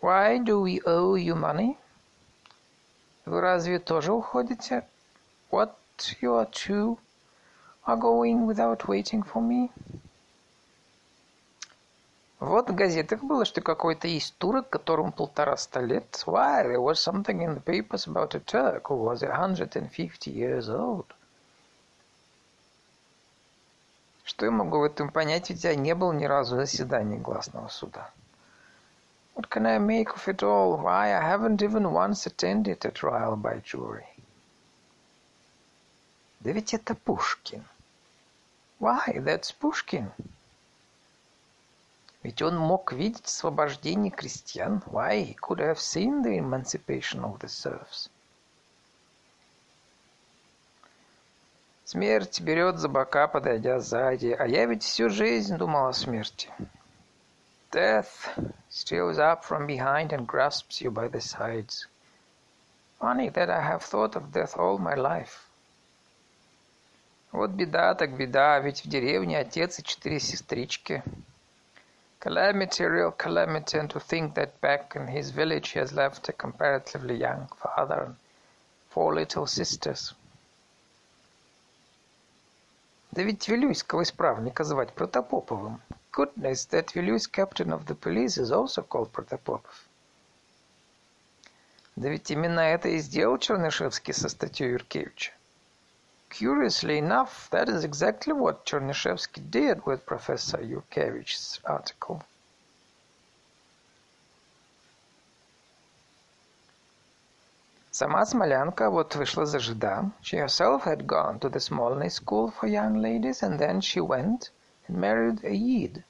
Why 0.00 0.38
do 0.38 0.60
we 0.60 0.80
owe 0.84 1.16
you 1.16 1.34
money? 1.34 1.76
Вы 3.24 3.40
разве 3.40 3.78
тоже 3.78 4.12
уходите? 4.12 4.86
What, 5.50 5.74
you 6.20 6.34
are 6.34 6.50
too 6.50 6.98
are 7.86 7.96
going 7.96 8.46
without 8.46 8.86
waiting 8.86 9.22
for 9.22 9.40
me? 9.40 9.70
Вот 12.38 12.68
в 12.68 12.74
газетах 12.74 13.22
было, 13.22 13.46
что 13.46 13.62
какой-то 13.62 14.08
есть 14.08 14.36
турок, 14.36 14.68
которому 14.68 15.10
полтораста 15.10 15.80
лет. 15.80 16.22
Why, 16.26 16.64
there 16.64 16.80
was 16.80 17.00
something 17.00 17.40
in 17.40 17.54
the 17.54 17.62
papers 17.62 18.06
about 18.06 18.34
a 18.34 18.40
Turk 18.40 18.88
who 18.88 18.96
was 18.96 19.22
a 19.22 19.34
hundred 19.34 19.74
and 19.76 19.90
fifty 19.90 20.30
years 20.30 20.68
old. 20.68 21.06
Что 24.24 24.44
я 24.44 24.50
могу 24.50 24.80
в 24.80 24.84
этом 24.84 25.10
понять, 25.10 25.48
ведь 25.48 25.64
я 25.64 25.74
не 25.74 25.94
был 25.94 26.12
ни 26.12 26.26
разу 26.26 26.56
в 26.56 26.58
заседании 26.58 27.16
гласного 27.16 27.68
суда. 27.68 28.10
What 29.36 29.50
can 29.50 29.66
I 29.66 29.76
make 29.76 30.14
of 30.14 30.26
it 30.28 30.42
all? 30.42 30.78
Why, 30.78 31.14
I 31.14 31.20
haven't 31.20 31.62
even 31.62 31.92
once 31.92 32.24
attended 32.24 32.82
a 32.86 32.90
trial 32.90 33.36
by 33.36 33.60
jury. 33.62 34.06
Да 36.40 36.52
ведь 36.52 36.72
это 36.72 36.94
Пушкин. 36.94 37.62
Why, 38.80 39.18
that's 39.18 39.52
Pushkin. 39.52 40.10
Ведь 42.22 42.40
он 42.40 42.56
мог 42.56 42.94
видеть 42.94 43.26
освобождение 43.26 44.10
крестьян. 44.10 44.82
Why, 44.86 45.22
he 45.22 45.34
could 45.34 45.58
have 45.58 45.78
seen 45.78 46.22
the 46.22 46.38
emancipation 46.38 47.22
of 47.22 47.38
the 47.38 47.48
serfs. 47.48 48.08
Смерть 51.84 52.40
берет 52.40 52.78
за 52.78 52.88
бока, 52.88 53.28
подойдя 53.28 53.80
сзади, 53.80 54.34
а 54.38 54.46
я 54.46 54.64
ведь 54.64 54.82
всю 54.82 55.10
жизнь 55.10 55.58
думал 55.58 55.88
о 55.88 55.92
смерти. 55.92 56.48
Death 57.71 58.37
steals 58.69 59.17
up 59.17 59.45
from 59.45 59.65
behind 59.65 60.11
and 60.11 60.27
grasps 60.27 60.81
you 60.81 60.91
by 60.91 61.07
the 61.07 61.21
sides. 61.21 61.87
Funny 62.99 63.29
that 63.29 63.49
I 63.49 63.61
have 63.61 63.83
thought 63.83 64.15
of 64.15 64.31
death 64.31 64.57
all 64.57 64.77
my 64.77 64.95
life. 64.95 65.47
Вот 67.31 67.51
беда 67.51 67.95
так 67.95 68.17
беда, 68.17 68.59
ведь 68.59 68.83
в 68.83 68.89
деревне 68.89 69.39
отец 69.39 69.79
и 69.79 69.83
четыре 69.83 70.19
сестрички. 70.19 71.01
Calamity, 72.19 72.85
real 72.85 73.11
calamity, 73.11 73.79
and 73.79 73.89
to 73.89 73.99
think 73.99 74.35
that 74.35 74.59
back 74.61 74.95
in 74.95 75.07
his 75.07 75.31
village 75.31 75.69
he 75.69 75.79
has 75.79 75.93
left 75.93 76.29
a 76.29 76.33
comparatively 76.33 77.15
young 77.15 77.47
father 77.57 78.03
and 78.03 78.15
four 78.89 79.15
little 79.15 79.47
sisters. 79.47 80.13
Да 83.16 83.22
ведь 83.22 83.48
Вилюйского 83.48 84.02
исправника 84.02 84.62
звать 84.62 84.92
Протопоповым. 84.92 85.80
Goodness, 86.12 86.68
that 86.70 86.94
Вилюйс 86.94 87.26
captain 87.26 87.72
of 87.72 87.86
the 87.86 87.94
police 87.94 88.36
is 88.36 88.52
also 88.52 88.86
called 88.86 89.10
Протопопов. 89.10 89.88
Да 91.96 92.10
ведь 92.10 92.30
именно 92.30 92.60
это 92.60 92.90
и 92.90 92.98
сделал 92.98 93.38
Чернышевский 93.38 94.12
со 94.12 94.28
статьей 94.28 94.72
Юркевича. 94.72 95.32
Curiously 96.28 96.98
enough, 96.98 97.48
that 97.52 97.70
is 97.70 97.84
exactly 97.84 98.34
what 98.34 98.66
Chernyshevsky 98.66 99.50
did 99.50 99.86
with 99.86 100.04
Professor 100.04 100.58
Yurkevich's 100.58 101.58
article. 101.64 102.22
Сама 107.98 108.26
Смолянка 108.26 108.90
вот 108.90 109.16
вышла 109.16 109.46
за 109.46 109.58
жида. 109.58 110.10
She 110.20 110.36
herself 110.36 110.84
had 110.84 111.06
gone 111.06 111.38
to 111.40 111.48
the 111.48 111.58
Smolny 111.58 112.10
school 112.10 112.52
for 112.52 112.68
young 112.68 113.00
ladies, 113.00 113.42
and 113.42 113.58
then 113.58 113.80
she 113.80 114.00
went 114.00 114.50
and 114.86 114.98
married 114.98 115.42
a 115.42 115.54
Yid. 115.54 116.04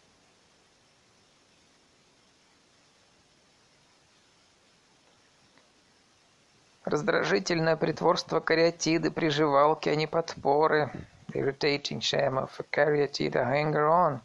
Раздражительное 6.85 7.76
притворство 7.76 8.40
кариатиды, 8.40 9.12
приживалки, 9.12 9.88
а 9.88 9.95
не 9.95 10.09
подпоры. 10.09 10.90
The 11.28 11.38
irritating 11.38 12.00
shame 12.00 12.37
of 12.37 12.50
a 12.59 12.64
caryatid, 12.64 13.37
a 13.37 13.45
hanger-on, 13.45 14.21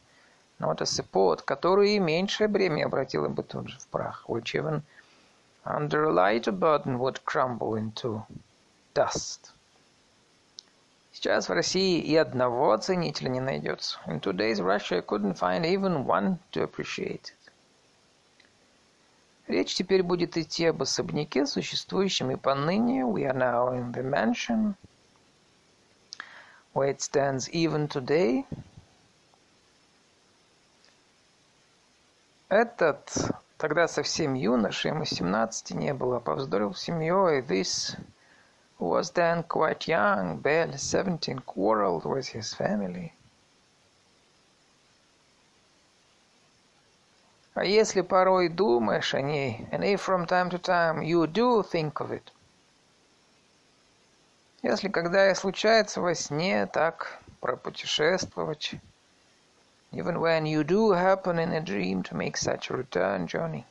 not 0.58 0.82
a 0.82 0.88
support, 0.88 1.44
которую 1.46 1.90
и 1.90 2.00
меньшее 2.00 2.48
бремя 2.48 2.86
обратило 2.86 3.28
бы 3.28 3.44
тут 3.44 3.68
же 3.68 3.78
в 3.78 3.86
прах, 3.86 4.26
which 4.28 4.56
even 4.56 4.82
under 5.65 6.05
a 6.05 6.13
lighter 6.13 6.53
burden 6.53 6.99
would 6.99 7.25
crumble 7.25 7.75
into 7.75 8.25
dust. 8.95 9.53
Сейчас 11.13 11.49
в 11.49 11.53
России 11.53 12.01
и 12.01 12.15
одного 12.15 12.73
оценителя 12.73 13.29
не 13.31 13.41
найдется. 13.41 13.99
In 14.07 14.21
today's 14.21 14.61
Russia 14.61 14.99
I 14.99 15.01
couldn't 15.01 15.39
find 15.39 15.65
even 15.65 16.05
one 16.05 16.39
to 16.53 16.63
appreciate 16.63 17.33
it. 17.33 17.53
Речь 19.49 19.75
теперь 19.75 20.03
будет 20.03 20.37
идти 20.37 20.67
об 20.67 20.83
особняке, 20.83 21.47
существующем 21.47 22.31
и 22.33 22.37
поныне. 22.37 23.05
We 23.05 23.25
are 23.25 23.33
now 23.33 23.73
in 23.73 23.93
the 23.93 24.03
mansion, 24.03 24.75
where 26.75 26.91
it 26.91 27.01
stands 27.01 27.49
even 27.51 27.89
today. 27.89 28.45
Этот 32.49 33.33
Тогда 33.62 33.88
совсем 33.88 34.34
юноша, 34.34 34.88
ему 34.88 35.06
семнадцати 35.06 35.74
не 35.74 35.94
было, 35.94 36.20
повздорил 36.20 36.74
с 36.74 36.82
семьей. 36.82 37.42
This, 37.42 37.96
was 38.80 39.12
then 39.14 39.44
quite 39.48 39.88
young, 39.88 40.42
barely 40.42 40.78
seventeen, 40.78 41.38
quarreled 41.46 42.04
with 42.04 42.34
his 42.34 42.56
family. 42.56 43.12
А 47.54 47.64
если 47.64 48.02
порой 48.02 48.50
думаешь 48.50 49.14
о 49.14 49.22
ней, 49.22 49.68
and 49.72 49.84
if 49.84 50.02
from 50.02 50.26
time 50.26 50.50
to 50.50 50.58
time 50.58 51.04
you 51.04 51.28
do 51.28 51.62
think 51.62 51.94
of 52.02 52.10
it, 52.10 52.32
если 54.64 54.90
когда 54.90 55.30
и 55.30 55.36
случается 55.36 56.02
во 56.02 56.16
сне 56.16 56.66
так 56.66 57.20
пропутешествовать, 57.40 58.74
even 59.94 60.22
when 60.22 60.46
you 60.46 60.64
do 60.64 60.92
happen 60.92 61.38
in 61.38 61.52
a 61.52 61.60
dream 61.60 62.02
to 62.04 62.16
make 62.16 62.38
such 62.38 62.70
a 62.70 62.78
return 62.78 63.28
journey. 63.28 63.66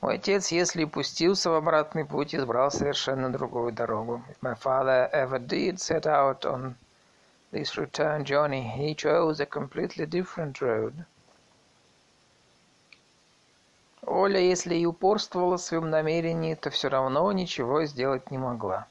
Мой 0.00 0.16
отец, 0.16 0.52
если 0.52 0.84
пустился 0.84 1.50
в 1.50 1.54
обратный 1.54 2.04
путь, 2.04 2.34
избрал 2.34 2.70
совершенно 2.70 3.32
другую 3.32 3.72
дорогу. 3.72 4.22
If 4.28 4.36
my 4.42 4.54
father 4.54 5.08
ever 5.12 5.38
did 5.38 5.78
set 5.78 6.06
out 6.06 6.44
on 6.44 6.74
this 7.52 7.76
return 7.78 8.24
journey, 8.24 8.62
he 8.62 8.94
chose 8.94 9.40
a 9.40 9.46
completely 9.46 10.06
different 10.06 10.60
road. 10.60 10.92
Оля, 14.06 14.40
если 14.40 14.74
и 14.74 14.84
упорствовала 14.84 15.56
в 15.56 15.62
своем 15.62 15.88
намерении, 15.88 16.54
то 16.54 16.68
все 16.68 16.88
равно 16.88 17.32
ничего 17.32 17.84
сделать 17.86 18.30
не 18.30 18.36
могла. 18.36 18.86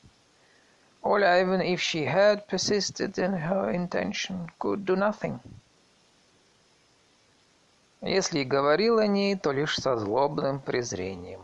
Ola, 1.03 1.41
even 1.41 1.61
if 1.61 1.81
she 1.81 2.05
had 2.05 2.47
persisted 2.47 3.17
in 3.19 3.33
her 3.33 3.69
intention, 3.69 4.49
could 4.57 4.85
do 4.85 4.95
nothing. 4.95 5.39
Если 8.01 8.39
и 8.39 8.45
говорил 8.45 8.99
о 8.99 9.07
ней, 9.07 9.35
то 9.35 9.51
лишь 9.51 9.75
со 9.75 9.97
злобным 9.97 10.59
презрением. 10.59 11.41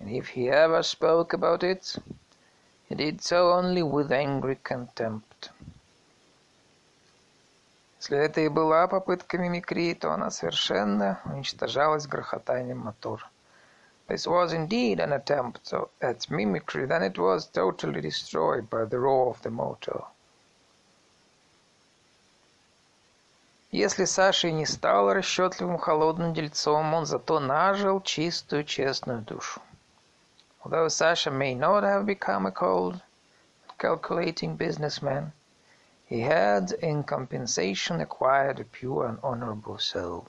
And 0.00 0.10
if 0.10 0.28
he 0.34 0.48
ever 0.48 0.82
spoke 0.82 1.32
about 1.32 1.62
it, 1.62 1.96
he 2.88 2.94
did 2.96 3.22
so 3.22 3.52
only 3.52 3.82
with 3.82 4.10
angry 4.10 4.58
contempt. 4.62 5.50
Если 8.00 8.16
это 8.16 8.40
и 8.40 8.48
была 8.48 8.88
попытка 8.88 9.38
мимикрии, 9.38 9.94
то 9.94 10.12
она 10.12 10.30
совершенно 10.30 11.20
уничтожалась 11.24 12.06
грохотанием 12.06 12.78
мотора. 12.78 13.28
This 14.09 14.27
was 14.27 14.53
indeed 14.53 14.99
an 14.99 15.13
attempt 15.13 15.73
at 16.01 16.29
mimicry, 16.29 16.85
then 16.85 17.03
it 17.03 17.17
was 17.17 17.47
totally 17.47 18.01
destroyed 18.01 18.69
by 18.69 18.85
the 18.85 18.99
roar 18.99 19.29
of 19.29 19.41
the 19.41 19.49
motor. 19.49 20.03
Если 23.71 24.05
Саша 24.05 24.51
не 24.51 24.65
стал 24.65 25.11
расчетливым 25.13 25.77
холодным 25.77 26.33
дельцом, 26.33 26.93
он 26.93 27.05
зато 27.05 27.39
нажил 27.39 27.99
чистую 28.01 28.63
честную 28.63 29.21
душу. 29.21 29.61
Although 30.63 30.87
Sasha 30.87 31.29
may 31.29 31.53
not 31.53 31.83
have 31.83 32.05
become 32.05 32.45
a 32.45 32.51
cold, 32.51 33.01
calculating 33.77 34.55
businessman, 34.55 35.31
he 36.05 36.21
had 36.21 36.71
in 36.81 37.03
compensation 37.03 37.99
acquired 37.99 38.59
a 38.59 38.63
pure 38.63 39.05
and 39.07 39.19
honorable 39.21 39.77
soul. 39.77 40.25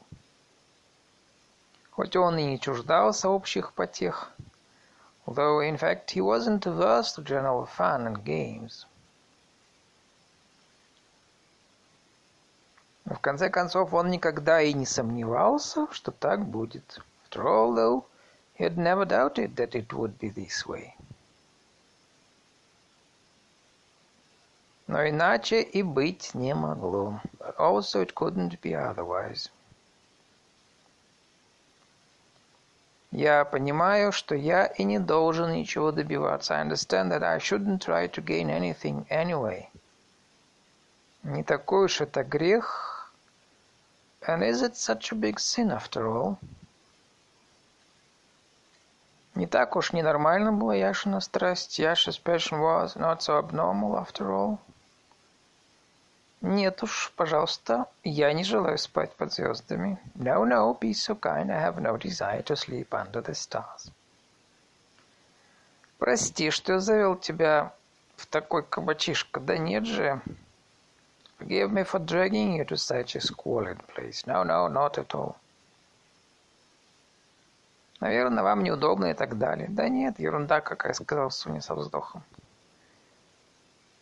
Хоть 1.92 2.16
он 2.16 2.38
и 2.40 2.46
не 2.46 2.60
чуждался 2.60 3.30
общих 3.30 3.74
потех, 3.74 4.32
although 5.26 5.60
in 5.60 5.78
fact 5.78 6.12
he 6.12 6.22
wasn't 6.22 6.66
averse 6.66 7.14
to 7.14 7.22
general 7.22 7.66
fun 7.66 8.08
and 8.08 8.24
games. 8.24 8.86
Но 13.06 13.16
в 13.16 13.20
конце 13.20 13.50
концов 13.50 13.94
он 13.94 14.10
никогда 14.10 14.62
и 14.62 14.74
не 14.74 14.86
сомневался, 14.86 15.88
что 15.92 16.12
так 16.12 16.46
будет. 16.46 17.02
After 17.26 17.46
all, 17.46 17.76
though, 17.76 18.06
he 18.58 18.64
had 18.64 18.78
never 18.78 19.06
doubted 19.06 19.56
that 19.58 19.76
it 19.76 19.92
would 19.92 20.18
be 20.18 20.30
this 20.30 20.66
way. 20.66 20.96
Но 24.88 25.08
иначе 25.08 25.62
и 25.62 25.84
быть 25.84 26.34
не 26.34 26.54
могло. 26.54 27.20
But 27.38 27.58
also 27.58 28.02
it 28.02 28.14
couldn't 28.14 28.62
be 28.62 28.74
otherwise. 28.74 29.50
Я 33.12 33.44
понимаю, 33.44 34.14
что 34.14 34.36
я 34.36 34.66
и 34.68 34.86
не 34.86 34.98
должен 34.98 35.52
ничего 35.52 35.92
добиваться. 35.92 36.56
I 36.56 36.64
understand 36.64 37.12
that 37.12 37.24
I 37.24 37.40
shouldn't 37.40 37.82
try 37.82 38.08
to 38.08 38.24
gain 38.24 38.50
anything 38.50 39.06
anyway. 39.10 39.68
Не 41.24 41.44
такой 41.44 41.86
уж 41.86 42.00
это 42.00 42.24
грех. 42.24 43.12
And 44.22 44.44
is 44.44 44.62
it 44.62 44.78
such 44.78 45.12
a 45.12 45.16
big 45.16 45.40
sin 45.40 45.72
after 45.72 46.08
all? 46.08 46.38
Не 49.36 49.46
так 49.46 49.76
уж 49.76 49.92
ненормально 49.92 50.54
была 50.54 50.76
Яшина 50.76 51.20
страсть. 51.20 51.80
Яшa's 51.80 52.18
passion 52.18 52.62
was 52.62 52.96
not 52.96 53.22
so 53.22 53.38
abnormal 53.38 53.98
after 53.98 54.32
all. 54.32 54.60
Нет 56.42 56.82
уж, 56.82 57.14
пожалуйста, 57.16 57.86
я 58.04 58.34
не 58.34 58.44
желаю 58.44 58.80
спать 58.80 59.16
под 59.16 59.32
звездами. 59.32 60.00
No, 60.16 60.44
no, 60.44 60.78
be 60.80 60.90
so 60.92 61.16
kind, 61.16 61.52
I 61.52 61.62
have 61.62 61.80
no 61.80 61.98
desire 61.98 62.44
to 62.44 62.56
sleep 62.56 62.90
under 62.90 63.22
the 63.24 63.34
stars. 63.34 63.92
Прости, 66.00 66.50
что 66.50 66.74
я 66.74 66.80
завел 66.80 67.16
тебя 67.16 67.74
в 68.16 68.26
такой 68.26 68.64
кабачишко. 68.64 69.40
Да 69.40 69.60
нет 69.60 69.86
же. 69.86 70.20
Forgive 71.38 71.72
me 71.72 71.84
for 71.84 72.04
dragging 72.04 72.58
you 72.58 72.66
to 72.66 72.76
such 72.76 73.16
a 73.16 73.20
squalid 73.20 73.78
place. 73.94 74.26
No, 74.26 74.44
no, 74.44 74.68
not 74.68 74.98
at 74.98 75.14
all. 75.14 75.36
Наверное, 78.00 78.44
вам 78.44 78.64
неудобно 78.64 79.12
и 79.12 79.14
так 79.14 79.38
далее. 79.38 79.68
Да 79.70 79.88
нет, 79.88 80.20
ерунда 80.20 80.60
какая, 80.60 80.94
сказал 80.94 81.30
Суня 81.30 81.62
со 81.62 81.76
вздохом. 81.76 82.24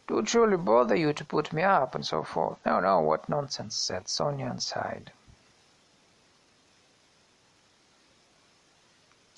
It 0.08 0.12
would 0.12 0.28
surely 0.28 0.56
bother 0.56 0.94
you 0.94 1.12
to 1.12 1.24
put 1.24 1.52
me 1.52 1.62
up, 1.62 1.94
and 1.94 2.04
so 2.04 2.22
forth. 2.22 2.58
No, 2.66 2.80
no, 2.80 3.00
what 3.00 3.28
nonsense, 3.28 3.74
said 3.74 4.08
Sonia 4.08 4.46
and 4.46 4.62
sighed. 4.62 5.10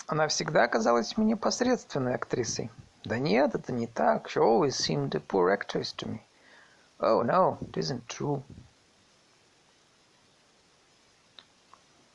Она 0.09 0.29
всегда 0.29 0.69
казалась 0.69 1.17
мне 1.17 1.37
посредственной 1.37 2.15
актрисой. 2.15 2.71
Да 3.05 3.19
нет, 3.19 3.55
это 3.55 3.73
не 3.73 3.87
так. 3.87 4.29
She 4.29 4.41
always 4.41 4.77
seemed 4.77 5.15
a 5.15 5.21
poor 5.21 5.51
actress 5.51 5.93
to 5.97 6.09
me. 6.09 6.23
Oh, 7.01 7.23
no, 7.23 7.59
it 7.69 7.77
isn't 7.77 8.09
true. 8.09 8.43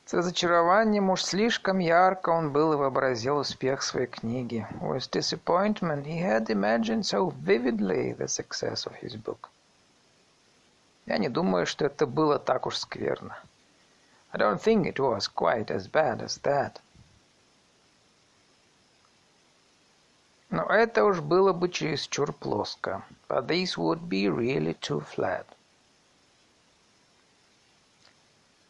С 0.07 0.13
разочарованием 0.13 1.09
уж 1.09 1.21
слишком 1.21 1.79
ярко 1.79 2.29
он 2.29 2.53
был 2.53 2.71
и 2.71 2.77
вообразил 2.77 3.39
успех 3.39 3.83
своей 3.83 4.07
книги. 4.07 4.65
With 4.79 5.11
disappointment 5.11 6.05
he 6.05 6.21
had 6.21 6.47
imagined 6.49 7.03
so 7.03 7.33
vividly 7.43 8.13
the 8.13 8.29
success 8.29 8.85
of 8.85 8.93
his 9.01 9.17
book. 9.21 9.49
Я 11.07 11.17
не 11.17 11.27
думаю, 11.27 11.65
что 11.65 11.87
это 11.87 12.07
было 12.07 12.39
так 12.39 12.67
уж 12.67 12.77
скверно. 12.77 13.37
I 14.31 14.39
don't 14.39 14.61
think 14.61 14.85
it 14.85 14.97
was 14.97 15.27
quite 15.27 15.69
as 15.71 15.91
bad 15.91 16.21
as 16.21 16.41
that. 16.43 16.79
Но 20.49 20.63
это 20.67 21.03
уж 21.03 21.19
было 21.19 21.51
бы 21.51 21.67
чересчур 21.67 22.31
плоско. 22.31 23.03
But 23.27 23.47
this 23.47 23.75
would 23.75 24.07
be 24.07 24.29
really 24.29 24.73
too 24.79 25.01
flat. 25.01 25.45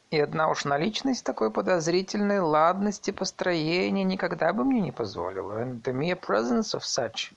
И 0.10 0.20
одна 0.20 0.50
уж 0.50 0.64
наличность 0.64 1.26
такой 1.26 1.52
подозрительной 1.52 2.40
ладности 2.40 3.12
построения 3.12 4.06
никогда 4.06 4.54
бы 4.54 4.64
мне 4.64 4.80
не 4.80 4.94
позволила. 4.94 5.60
And 5.60 5.84
the 5.84 5.92
mere 5.92 6.16
presence 6.16 6.74
of 6.74 6.86
such 6.86 7.34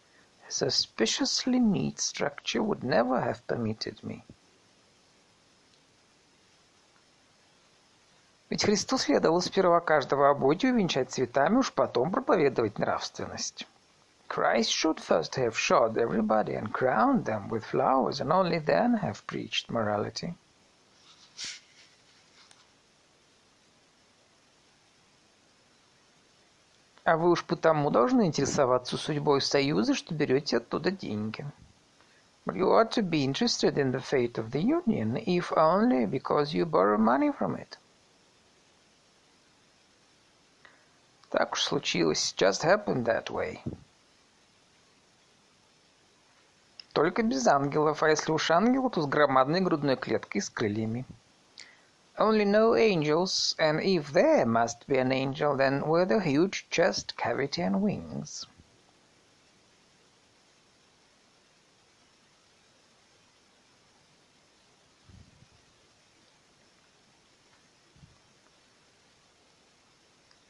a 0.46 0.50
suspiciously 0.52 1.58
neat 1.58 1.98
structure 1.98 2.62
would 2.62 2.84
never 2.84 3.20
have 3.20 3.44
permitted 3.48 4.02
me. 4.04 4.22
Ведь 8.50 8.64
Христу 8.64 8.98
следовало 8.98 9.40
сперва 9.40 9.80
каждого 9.80 10.30
обойти 10.30 10.70
увенчать 10.70 11.10
цветами, 11.10 11.58
уж 11.58 11.72
потом 11.72 12.12
проповедовать 12.12 12.78
нравственность. 12.78 13.66
Christ 14.28 14.70
should 14.70 15.00
first 15.00 15.34
have 15.34 15.56
shod 15.56 15.96
everybody 15.96 16.54
and 16.54 16.72
crowned 16.72 17.24
them 17.24 17.48
with 17.48 17.64
flowers, 17.64 18.20
and 18.20 18.30
only 18.32 18.60
then 18.60 18.94
have 19.02 19.26
preached 19.26 19.70
morality. 19.70 20.34
А 27.10 27.16
вы 27.16 27.30
уж 27.30 27.44
потому 27.44 27.90
должны 27.90 28.26
интересоваться 28.26 28.96
судьбой 28.96 29.40
Союза, 29.40 29.94
что 29.94 30.14
берете 30.14 30.58
оттуда 30.58 30.92
деньги. 30.92 31.44
But 32.46 32.54
you 32.54 32.70
ought 32.70 32.92
to 32.92 33.02
be 33.02 33.24
interested 33.24 33.76
in 33.78 33.90
the 33.90 33.98
fate 33.98 34.38
of 34.38 34.52
the 34.52 34.60
Union, 34.60 35.16
if 35.26 35.50
only 35.50 36.06
because 36.06 36.54
you 36.54 36.64
borrow 36.64 36.96
money 36.96 37.36
from 37.36 37.56
it. 37.60 37.78
Так 41.30 41.54
уж 41.54 41.64
случилось. 41.64 42.32
Just 42.36 42.62
happened 42.62 43.06
that 43.06 43.28
way. 43.28 43.58
Только 46.92 47.24
без 47.24 47.44
ангелов, 47.48 48.04
а 48.04 48.10
если 48.10 48.30
уж 48.30 48.52
ангел, 48.52 48.88
то 48.88 49.02
с 49.02 49.06
громадной 49.06 49.60
грудной 49.60 49.96
клеткой 49.96 50.42
с 50.42 50.48
крыльями. 50.48 51.04
Only 52.19 52.45
no 52.45 52.77
angels, 52.77 53.55
and 53.59 53.81
if 53.81 54.13
there 54.13 54.45
must 54.45 54.87
be 54.87 54.97
an 54.97 55.11
angel, 55.11 55.57
then 55.57 55.85
with 55.85 56.11
a 56.11 56.21
huge 56.21 56.65
chest 56.69 57.17
cavity 57.17 57.61
and 57.61 57.81
wings. 57.81 58.45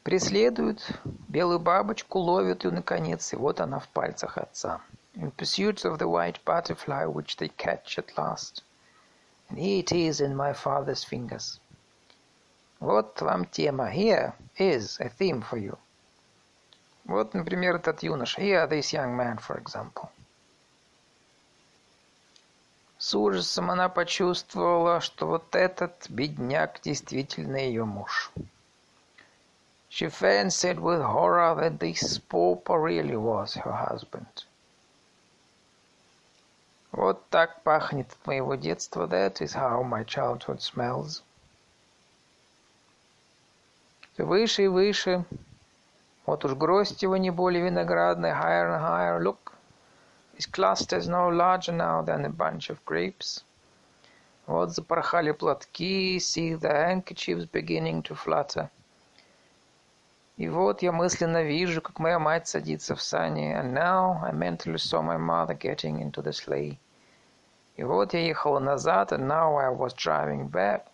Преследуют, 0.04 0.88
белую 1.28 1.58
бабочку 1.58 2.20
ловят, 2.20 2.64
и, 2.64 2.70
наконец, 2.70 3.32
и 3.32 3.36
вот 3.36 3.58
она 3.58 3.80
в 3.80 3.88
пальцах 3.88 4.38
отца. 4.38 4.80
In 5.16 5.32
pursuit 5.32 5.84
of 5.84 5.98
the 5.98 6.06
white 6.06 6.38
butterfly 6.44 7.06
which 7.06 7.38
they 7.38 7.48
catch 7.48 7.98
at 7.98 8.16
last. 8.16 8.62
And 9.48 9.58
here 9.58 9.80
it 9.80 9.90
is 9.90 10.20
in 10.20 10.36
my 10.36 10.52
father's 10.52 11.02
fingers. 11.02 11.58
Вот 12.81 13.21
вам 13.21 13.45
тема. 13.45 13.91
Here 13.93 14.33
is 14.57 14.99
a 14.99 15.07
theme 15.07 15.43
for 15.47 15.59
you. 15.59 15.77
Вот, 17.05 17.35
например, 17.35 17.75
этот 17.75 18.01
юноша. 18.01 18.41
Here, 18.41 18.67
this 18.67 18.91
young 18.91 19.15
man, 19.15 19.37
for 19.37 19.61
example. 19.61 20.09
С 22.97 23.13
ужасом 23.13 23.69
она 23.69 23.87
почувствовала, 23.87 24.99
что 24.99 25.27
вот 25.27 25.55
этот 25.55 26.09
бедняк 26.09 26.81
действительно 26.81 27.57
ее 27.57 27.85
муж. 27.85 28.31
She 29.91 30.07
fancied 30.09 30.79
with 30.79 31.01
horror 31.01 31.53
that 31.55 31.77
this 31.77 32.17
pauper 32.17 32.79
really 32.79 33.15
was 33.15 33.53
her 33.53 33.73
husband. 33.73 34.45
Вот 36.91 37.29
так 37.29 37.61
пахнет 37.61 38.11
от 38.11 38.25
моего 38.25 38.55
детства. 38.55 39.05
That 39.05 39.39
is 39.39 39.53
how 39.53 39.83
my 39.83 40.03
childhood 40.03 40.61
smells. 40.61 41.21
Все 44.13 44.25
выше 44.25 44.63
и 44.63 44.67
выше. 44.67 45.23
Вот 46.25 46.43
уж 46.43 46.53
гроздь 46.53 47.01
его 47.01 47.15
не 47.17 47.29
более 47.29 47.63
виноградная. 47.63 48.33
Higher 48.33 48.69
and 48.69 48.81
higher. 48.81 49.19
Look, 49.21 49.53
his 50.35 50.45
cluster 50.45 50.97
is 50.97 51.07
no 51.07 51.29
larger 51.29 51.71
now 51.71 52.03
than 52.03 52.25
a 52.25 52.29
bunch 52.29 52.69
of 52.69 52.77
grapes. 52.85 53.45
Вот 54.47 54.71
запорхали 54.71 55.31
платки. 55.31 56.17
See 56.17 56.55
the 56.55 56.71
handkerchiefs 56.71 57.45
beginning 57.45 58.01
to 58.03 58.15
flutter. 58.15 58.69
И 60.37 60.49
вот 60.49 60.81
я 60.81 60.91
мысленно 60.91 61.43
вижу, 61.43 61.81
как 61.81 61.99
моя 61.99 62.19
мать 62.19 62.47
садится 62.47 62.95
в 62.95 63.01
сани. 63.01 63.53
And 63.53 63.73
now 63.73 64.21
I 64.23 64.31
mentally 64.31 64.77
saw 64.77 65.01
my 65.01 65.17
mother 65.17 65.53
getting 65.57 66.01
into 66.01 66.21
the 66.21 66.33
sleigh. 66.33 66.77
И 67.77 67.83
вот 67.83 68.13
я 68.13 68.19
ехала 68.19 68.59
назад, 68.59 69.13
and 69.13 69.27
now 69.27 69.55
I 69.55 69.69
was 69.69 69.93
driving 69.93 70.49
back. 70.49 70.87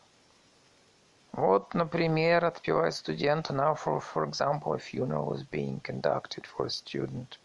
Вот, 1.32 1.74
например, 1.74 2.44
отпевает 2.44 2.94
студент. 2.94 3.50
Now, 3.50 3.74
for, 3.74 4.00
for 4.00 4.24
example, 4.24 4.74
a 4.74 4.78
funeral 4.78 5.26
was 5.26 5.42
being 5.44 5.80
conducted 5.80 6.46
for 6.46 6.66
a 6.66 6.70
student. 6.70 7.38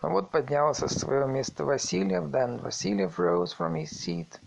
Ну 0.00 0.10
вот 0.10 0.30
поднялся 0.30 0.86
со 0.86 1.00
своего 1.00 1.26
места 1.26 1.64
Васильев. 1.64 2.30
Then 2.30 2.60
Васильев 2.60 3.18
rose 3.18 3.52
from 3.52 3.74
his 3.74 3.90
seat. 3.90 4.38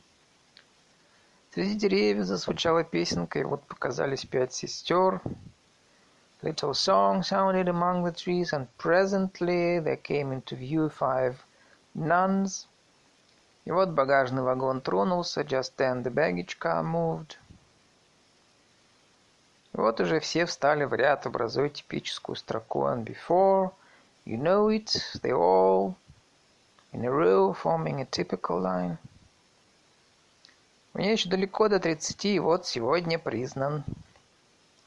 Среди 1.53 1.75
деревьев 1.75 2.25
зазвучала 2.25 2.85
песенка, 2.85 3.39
и 3.39 3.43
вот 3.43 3.61
показались 3.63 4.25
пять 4.25 4.53
сестер. 4.53 5.21
Little 6.41 6.73
song 6.73 7.21
sounded 7.21 7.67
among 7.67 8.03
the 8.03 8.13
trees, 8.13 8.53
and 8.53 8.67
presently 8.77 9.79
there 9.79 9.97
came 9.97 10.31
into 10.31 10.55
view 10.55 10.87
five 10.87 11.35
nuns. 11.93 12.67
И 13.66 13.72
вот 13.72 13.90
багажный 13.90 14.42
вагон 14.42 14.80
тронулся, 14.80 15.40
just 15.40 15.76
then 15.76 16.04
the 16.04 16.10
baggage 16.10 16.56
car 16.58 16.84
moved. 16.84 17.36
И 19.74 19.76
вот 19.76 20.00
уже 20.00 20.20
все 20.20 20.46
встали 20.46 20.84
в 20.84 20.94
ряд, 20.94 21.26
образуя 21.26 21.68
типическую 21.68 22.36
строку. 22.36 22.86
And 22.86 23.04
before 23.04 23.72
you 24.24 24.38
know 24.38 24.68
it, 24.68 24.86
they 25.20 25.32
all 25.32 25.96
in 26.92 27.04
a 27.04 27.10
row, 27.10 27.52
forming 27.52 28.00
a 28.00 28.06
typical 28.06 28.60
line. 28.60 28.98
Мне 30.94 31.12
еще 31.12 31.28
далеко 31.28 31.68
до 31.68 31.80
тридцати, 31.80 32.36
и 32.36 32.38
вот 32.38 32.66
сегодня 32.66 33.18
признан. 33.18 33.84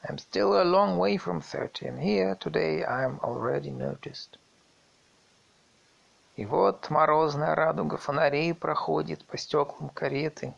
I'm 0.04 0.18
still 0.18 0.54
a 0.54 0.64
long 0.64 0.98
way 0.98 1.18
from 1.18 1.42
thirty, 1.42 1.86
and 1.86 2.00
here 2.00 2.36
today 2.40 2.86
I'm 2.86 3.20
already 3.20 3.72
noticed. 3.72 4.38
И 6.40 6.46
вот 6.46 6.90
морозная 6.90 7.54
радуга 7.54 7.98
фонарей 7.98 8.54
проходит 8.54 9.26
по 9.26 9.38
стеклам 9.38 9.90
кареты. 9.90 10.54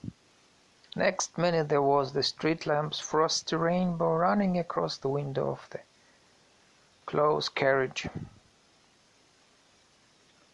Next 0.96 1.38
minute 1.38 1.70
there 1.70 1.82
was 1.82 2.14
the 2.14 2.22
street 2.22 2.68
lamp's 2.68 3.00
frosty 3.00 3.56
rainbow 3.56 4.16
running 4.16 4.60
across 4.60 5.00
the 5.00 5.10
window 5.10 5.50
of 5.50 5.60
the 5.72 5.80
close 7.08 7.50
carriage. 7.52 8.12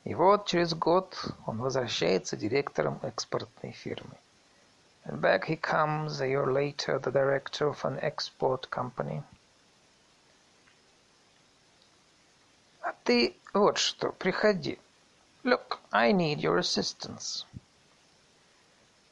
И 0.05 0.15
вот 0.15 0.45
через 0.45 0.73
год 0.73 1.13
он 1.45 1.57
возвращается 1.57 2.37
директором 2.37 2.97
экспортной 3.03 3.73
фирмы. 3.73 4.15
And 5.03 5.19
back 5.19 5.43
he 5.43 5.57
comes 5.57 6.21
a 6.21 6.27
year 6.29 6.45
later, 6.45 6.99
the 6.99 7.11
director 7.11 7.67
of 7.67 7.83
an 7.83 7.99
export 7.99 8.69
company. 8.69 9.21
А 12.79 12.93
ты 13.03 13.35
вот 13.53 13.77
что, 13.77 14.13
приходи. 14.13 14.79
Look, 15.47 15.79
I 15.93 16.11
need 16.11 16.39
your 16.39 16.57
assistance. 16.57 17.45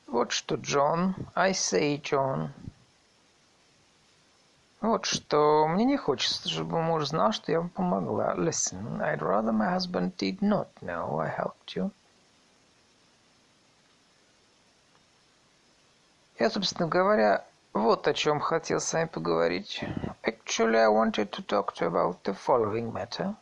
Вот 0.05 0.33
что, 0.33 0.55
Джон. 0.55 1.15
I 1.33 1.53
say, 1.53 1.97
John. 2.01 2.49
Вот 4.81 5.05
что, 5.05 5.65
мне 5.69 5.85
не 5.85 5.95
хочется, 5.95 6.49
чтобы 6.49 6.81
муж 6.81 7.05
знал, 7.05 7.31
что 7.31 7.53
я 7.53 7.61
вам 7.61 7.69
помогла. 7.69 8.35
Listen, 8.35 9.01
I'd 9.01 9.19
rather 9.19 9.53
my 9.53 9.73
husband 9.73 10.17
did 10.17 10.41
not 10.41 10.67
know 10.81 11.19
I 11.19 11.29
helped 11.29 11.73
you. 11.73 11.89
Я, 16.37 16.49
собственно 16.49 16.89
говоря, 16.89 17.45
вот 17.71 18.09
о 18.09 18.13
чем 18.13 18.41
хотел 18.41 18.81
с 18.81 18.91
вами 18.91 19.07
поговорить. 19.07 19.85
Actually, 20.21 20.79
I 20.79 20.89
wanted 20.89 21.29
to 21.29 21.45
talk 21.45 21.73
to 21.75 21.85
you 21.85 21.87
about 21.87 22.23
the 22.23 22.33
following 22.33 22.91
matter. 22.91 23.35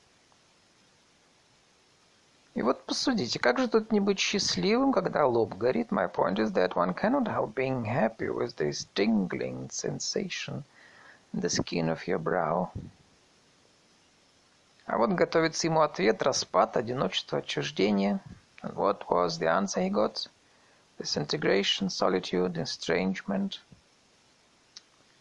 И 2.55 2.61
вот 2.61 2.85
посудите, 2.85 3.39
как 3.39 3.57
же 3.57 3.67
тут 3.67 3.91
не 3.91 3.99
быть 3.99 4.19
счастливым, 4.19 4.93
когда 4.93 5.25
лоб 5.25 5.55
горит? 5.55 5.91
My 5.91 6.07
point 6.07 6.37
is 6.37 6.51
that 6.51 6.75
one 6.75 6.93
cannot 6.93 7.27
help 7.27 7.55
being 7.55 7.83
happy 7.83 8.29
with 8.29 8.55
this 8.57 8.85
tingling 8.93 9.71
sensation 9.71 10.63
in 11.33 11.41
the 11.41 11.49
skin 11.49 11.89
of 11.89 12.07
your 12.07 12.19
brow. 12.19 12.69
А 14.85 14.97
вот 14.97 15.11
готовится 15.13 15.65
ему 15.65 15.81
ответ, 15.81 16.21
распад, 16.21 16.77
одиночество, 16.77 17.39
отчуждение. 17.39 18.19
And 18.61 18.75
what 18.75 19.09
was 19.09 19.39
the 19.39 19.47
answer 19.47 19.81
he 19.81 19.89
got? 19.89 20.27
Disintegration, 20.99 21.89
solitude, 21.89 22.57
estrangement. 22.57 23.61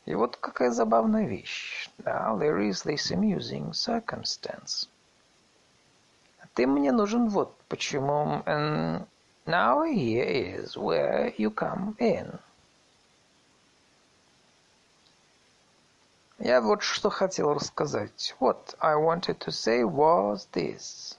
И 0.05 0.15
вот 0.15 0.37
какая 0.37 0.71
забавная 0.71 1.27
вещь. 1.27 1.89
Now 2.05 2.37
there 2.37 2.59
is 2.59 2.83
this 2.83 3.11
amusing 3.11 3.73
circumstance. 3.73 4.89
Ты 6.55 6.67
мне 6.67 6.93
нужен 6.93 7.29
вот 7.29 7.57
почему. 7.69 8.43
And 8.45 9.07
now 9.47 9.83
here 9.85 10.25
is 10.25 10.77
where 10.77 11.35
you 11.39 11.51
come 11.51 11.97
in. 11.99 12.39
Я 16.39 16.61
вот 16.61 16.83
что 16.83 17.09
хотел 17.09 17.55
рассказать. 17.55 18.35
What 18.41 18.75
I 18.81 18.97
wanted 18.97 19.39
to 19.39 19.51
say 19.51 19.85
was 19.85 20.49
this. 20.53 21.17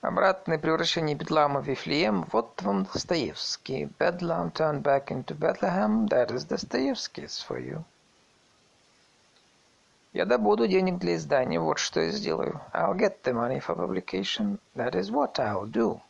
Обратное 0.00 0.58
превращение 0.58 1.14
Бедлама 1.14 1.60
в 1.60 1.68
Вифлеем– 1.68 2.26
вот 2.32 2.60
вам 2.62 2.86
Достоевский. 2.92 3.84
Bedlam 4.00 4.52
turned 4.52 4.82
back 4.82 5.12
into 5.12 5.32
Bethlehem– 5.32 6.08
that 6.10 6.32
is 6.32 6.44
Dostoevsky's 6.44 7.40
for 7.40 7.60
you. 7.60 7.84
Я 10.12 10.26
добуду 10.26 10.66
денег 10.66 10.98
для 10.98 11.16
издания, 11.16 11.58
вот 11.58 11.78
что 11.78 12.00
я 12.00 12.10
сделаю. 12.10 12.60
I'll 12.74 12.94
get 12.94 13.22
the 13.22 13.32
money 13.32 13.64
for 13.64 13.74
publication, 13.74 14.58
that 14.76 14.94
is 14.94 15.10
what 15.10 15.38
I'll 15.38 15.66
do. 15.66 16.00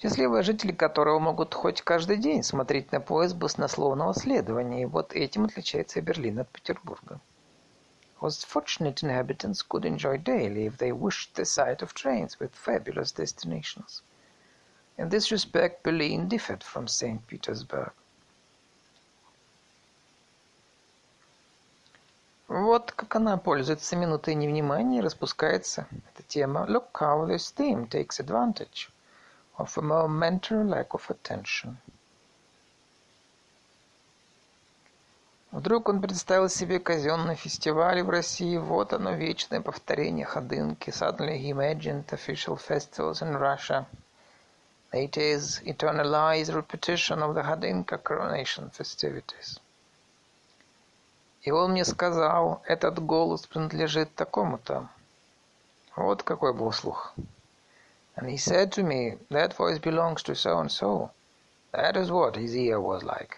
Счастливые 0.00 0.42
жители 0.42 0.72
которого 0.72 1.20
могут 1.20 1.54
хоть 1.54 1.80
каждый 1.80 2.16
день 2.16 2.42
смотреть 2.42 2.90
на 2.90 3.00
поезд 3.00 3.36
баснословного 3.36 4.14
следования, 4.14 4.82
и 4.82 4.86
вот 4.86 5.14
этим 5.14 5.44
отличается 5.44 6.00
Берлин 6.00 6.40
от 6.40 6.48
Петербурга. 6.48 7.20
Most 8.20 8.44
fortunate 8.44 9.02
inhabitants 9.04 9.62
could 9.62 9.84
enjoy 9.84 10.18
daily 10.18 10.66
if 10.66 10.76
they 10.78 10.90
wished 10.90 11.34
the 11.34 11.44
sight 11.44 11.82
of 11.82 11.94
trains 11.94 12.40
with 12.40 12.50
fabulous 12.52 13.12
destinations. 13.12 14.02
In 14.98 15.08
this 15.08 15.30
respect, 15.30 15.84
Berlin 15.84 16.26
differed 16.26 16.64
from 16.64 16.88
St. 16.88 17.24
Petersburg. 17.28 17.92
Вот 22.54 22.92
как 22.92 23.16
она 23.16 23.36
пользуется 23.36 23.96
минутой 23.96 24.36
невнимания 24.36 25.00
и 25.00 25.02
распускается. 25.02 25.88
Эта 26.14 26.22
тема 26.22 26.64
«Look 26.68 26.92
how 26.92 27.26
this 27.26 27.52
theme 27.52 27.88
takes 27.88 28.20
advantage 28.20 28.90
of 29.58 29.76
a 29.76 29.82
momentary 29.82 30.64
lack 30.64 30.90
of 30.90 31.02
attention». 31.08 31.74
Вдруг 35.50 35.88
он 35.88 36.00
представил 36.00 36.48
себе 36.48 36.78
казенный 36.78 37.34
фестиваль 37.34 38.04
в 38.04 38.10
России. 38.10 38.56
Вот 38.56 38.92
оно, 38.92 39.14
вечное 39.14 39.60
повторение 39.60 40.24
ходынки. 40.24 40.90
Suddenly 40.90 41.40
he 41.40 41.50
imagined 41.50 42.06
official 42.12 42.56
festivals 42.56 43.20
in 43.20 43.36
Russia. 43.36 43.84
It 44.92 45.16
is 45.16 45.60
eternalized 45.64 46.54
repetition 46.54 47.20
of 47.20 47.34
the 47.34 47.42
Hadinka 47.42 48.00
coronation 48.00 48.70
festivities. 48.70 49.58
И 51.44 51.50
он 51.50 51.72
мне 51.72 51.84
сказал, 51.84 52.62
этот 52.66 53.04
голос 53.04 53.46
принадлежит 53.46 54.14
такому-то. 54.14 54.88
Вот 55.94 56.22
какой 56.22 56.54
был 56.54 56.72
слух. 56.72 57.14
And 58.16 58.28
he 58.28 58.38
said 58.38 58.72
to 58.72 58.82
me, 58.82 59.18
that 59.28 59.54
voice 59.54 59.78
belongs 59.78 60.22
to 60.22 60.34
so-and-so. 60.34 61.10
That 61.72 61.96
is 61.96 62.10
what 62.10 62.36
his 62.36 62.54
ear 62.56 62.80
was 62.80 63.02
like. 63.02 63.36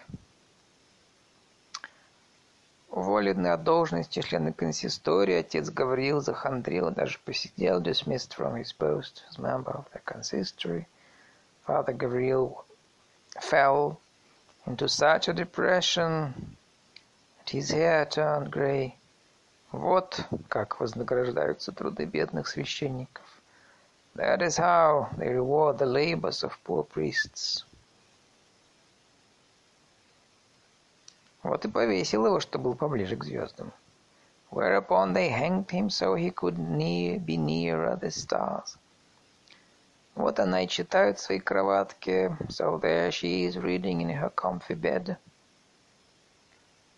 Уволенный 2.91 3.51
от 3.51 3.63
должности 3.63 4.21
члена 4.21 4.53
консистории, 4.53 5.35
отец 5.35 5.69
Гавриил 5.69 6.21
захандрил, 6.21 6.91
даже 6.91 7.19
посидел, 7.25 7.81
dismissed 7.81 8.33
from 8.33 8.55
his 8.55 8.71
post 8.71 9.23
as 9.29 9.37
member 9.37 9.71
of 9.71 9.85
the 9.93 9.99
consistory. 10.05 10.87
Father 11.65 11.91
Gabriel 11.91 12.63
fell 13.41 13.99
into 14.65 14.87
such 14.87 15.27
a 15.27 15.33
depression 15.33 16.55
His 17.49 17.71
hair 17.71 18.05
turned 18.05 18.51
gray. 18.51 18.95
Вот 19.71 20.19
как 20.49 20.79
вознаграждаются 20.79 21.71
труды 21.71 22.05
бедных 22.05 22.47
священников. 22.47 23.23
That 24.15 24.41
is 24.41 24.57
how 24.57 25.09
they 25.17 25.29
reward 25.29 25.77
the 25.77 25.85
labors 25.85 26.43
of 26.43 26.57
poor 26.65 26.83
priests. 26.83 27.65
Вот 31.43 31.63
и 31.63 31.69
повесил 31.69 32.25
его, 32.25 32.41
что 32.41 32.59
был 32.59 32.75
поближе 32.75 33.15
к 33.15 33.23
звездам. 33.23 33.71
Whereupon 34.51 35.13
they 35.13 35.29
hanged 35.29 35.69
him 35.69 35.89
so 35.89 36.15
he 36.15 36.31
could 36.31 36.57
near, 36.57 37.17
be 37.19 37.37
nearer 37.37 37.95
the 37.95 38.11
stars. 38.11 38.77
Вот 40.15 40.39
она 40.39 40.63
и 40.63 40.67
читает 40.67 41.19
в 41.19 41.21
своей 41.21 41.39
кроватке. 41.39 42.35
So 42.49 42.77
there 42.77 43.09
she 43.11 43.45
is 43.45 43.55
reading 43.55 44.01
in 44.01 44.09
her 44.09 44.31
comfy 44.31 44.75
bed. 44.75 45.17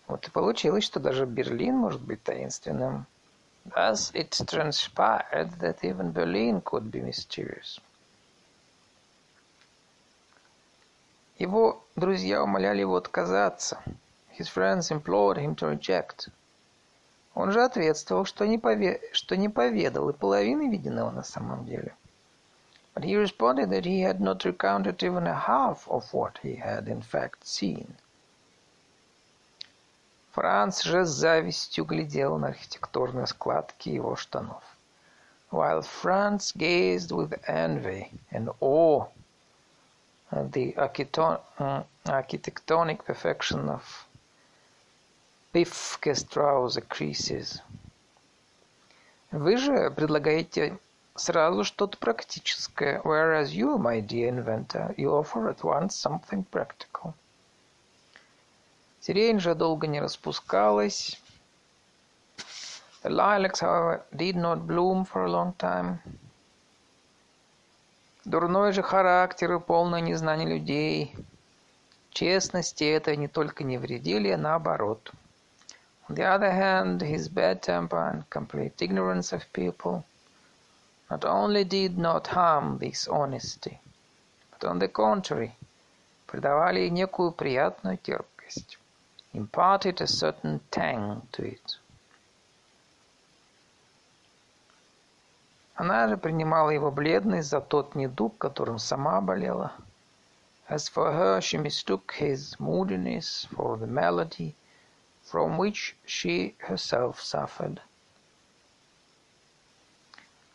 Вот 0.09 0.27
и 0.27 0.31
получилось, 0.31 0.83
что 0.83 0.99
даже 0.99 1.27
Берлин 1.27 1.77
может 1.77 2.01
быть 2.01 2.23
таинственным. 2.23 3.05
Thus 3.63 4.11
it 4.15 4.31
transpired 4.47 5.59
that 5.59 5.81
even 5.83 6.11
Berlin 6.11 6.61
could 6.61 6.89
be 6.89 6.99
mysterious. 6.99 7.79
Его 11.37 11.83
друзья 11.95 12.41
умоляли 12.41 12.79
его 12.79 12.95
отказаться. 12.95 13.83
His 14.35 14.47
friends 14.47 14.89
implored 14.89 15.37
him 15.37 15.55
to 15.55 15.69
reject. 15.69 16.29
Он 17.35 17.51
же 17.51 17.63
ответствовал, 17.63 18.25
что 18.25 18.47
не, 18.47 18.57
пове... 18.57 18.99
что 19.11 19.37
не 19.37 19.47
поведал 19.47 20.09
и 20.09 20.13
половины 20.13 20.71
виденного 20.71 21.11
на 21.11 21.23
самом 21.23 21.65
деле. 21.65 21.93
But 22.95 23.03
he 23.03 23.15
responded 23.15 23.69
that 23.69 23.85
he 23.85 24.01
had 24.01 24.19
not 24.19 24.43
recounted 24.43 25.03
even 25.03 25.27
a 25.27 25.35
half 25.35 25.87
of 25.87 26.11
what 26.11 26.39
he 26.41 26.55
had 26.55 26.87
in 26.87 27.03
fact 27.03 27.45
seen. 27.45 27.95
Франц 30.39 30.83
же 30.83 31.05
с 31.05 31.09
завистью 31.09 31.83
глядел 31.83 32.37
на 32.37 32.47
архитектурные 32.47 33.27
складки 33.27 33.89
его 33.89 34.15
штанов. 34.15 34.63
While 35.51 35.81
Franz 35.81 36.53
gazed 36.55 37.11
with 37.11 37.37
envy 37.45 38.09
and 38.31 38.49
awe 38.61 39.07
at 40.31 40.53
the 40.53 40.73
architectonic 42.05 43.03
perfection 43.03 43.67
of 43.67 43.83
Pifke's 45.51 46.23
trouser 46.23 46.87
creases. 46.87 47.61
Вы 49.31 49.57
же 49.57 49.91
предлагаете 49.91 50.79
сразу 51.15 51.65
что-то 51.65 51.97
практическое, 51.97 53.01
whereas 53.03 53.51
you, 53.51 53.77
my 53.77 53.99
dear 53.99 54.29
inventor, 54.29 54.95
you 54.95 55.11
offer 55.11 55.49
at 55.49 55.61
once 55.65 55.95
something 55.95 56.45
practical. 56.45 57.13
Сирень 59.09 59.39
же 59.39 59.55
долго 59.55 59.87
не 59.87 59.99
распускалась. 59.99 61.19
The 63.01 63.09
lilacs, 63.09 63.59
however, 63.59 64.03
did 64.11 64.35
not 64.35 64.67
bloom 64.67 65.03
for 65.03 65.25
a 65.25 65.27
long 65.27 65.51
time. 65.57 65.97
Дурной 68.23 68.71
же 68.71 68.83
характер 68.83 69.53
и 69.53 69.59
полное 69.59 69.99
незнание 70.01 70.47
людей. 70.47 71.15
Честности 72.11 72.83
это 72.83 73.15
не 73.15 73.27
только 73.27 73.63
не 73.63 73.79
вредили, 73.79 74.29
а 74.29 74.37
наоборот. 74.37 75.11
On 76.07 76.15
the 76.15 76.23
other 76.23 76.51
hand, 76.51 77.01
his 77.01 77.29
bad 77.29 77.63
temper 77.63 78.13
and 78.13 78.29
complete 78.29 78.79
ignorance 78.79 79.33
of 79.33 79.41
people 79.53 80.03
not 81.09 81.25
only 81.25 81.63
did 81.63 81.97
not 81.97 82.27
harm 82.27 82.77
this 82.77 83.07
honesty, 83.07 83.79
but 84.51 84.69
on 84.69 84.77
the 84.77 84.87
contrary, 84.87 85.55
придавали 86.27 86.87
некую 86.89 87.31
приятную 87.31 87.97
терпкость 87.97 88.78
imparted 89.32 90.00
a 90.00 90.06
certain 90.06 90.60
tang 90.70 91.22
to 91.32 91.42
it. 91.42 91.78
Она 95.76 96.08
же 96.08 96.16
принимала 96.16 96.70
его 96.70 96.90
бледность 96.90 97.50
за 97.50 97.60
тот 97.60 97.94
недуг, 97.94 98.38
которым 98.38 98.78
сама 98.78 99.20
болела. 99.20 99.72
As 100.68 100.88
for 100.88 101.12
her, 101.12 101.40
she 101.40 101.58
mistook 101.58 102.12
his 102.12 102.58
moodiness 102.58 103.46
for 103.54 103.76
the 103.76 103.86
malady 103.86 104.54
from 105.22 105.58
which 105.58 105.96
she 106.06 106.54
herself 106.60 107.20
suffered. 107.20 107.80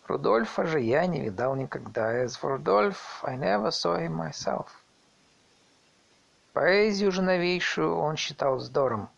Рудольфа 0.07 0.65
же 0.65 0.79
я 0.79 1.05
не 1.05 1.21
видал 1.21 1.55
никогда. 1.55 2.23
As 2.23 2.35
for 2.35 2.57
Rudolph, 2.57 3.23
I 3.23 3.35
never 3.35 3.71
saw 3.71 3.97
him 3.97 4.13
myself. 4.13 4.82
Поэзию 6.54 7.10
же 7.10 7.20
новейшую 7.20 7.98
он 7.98 8.16
считал 8.16 8.56
вздором. 8.56 9.08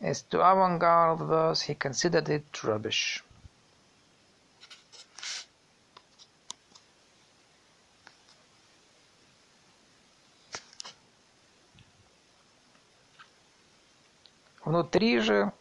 As 0.00 0.22
to 0.28 0.42
avant-garde 0.42 1.24
verse, 1.26 1.62
he 1.62 1.74
considered 1.74 2.28
it 2.28 2.44
rubbish. 2.62 3.24
Внутри 14.62 15.20
же 15.20 15.52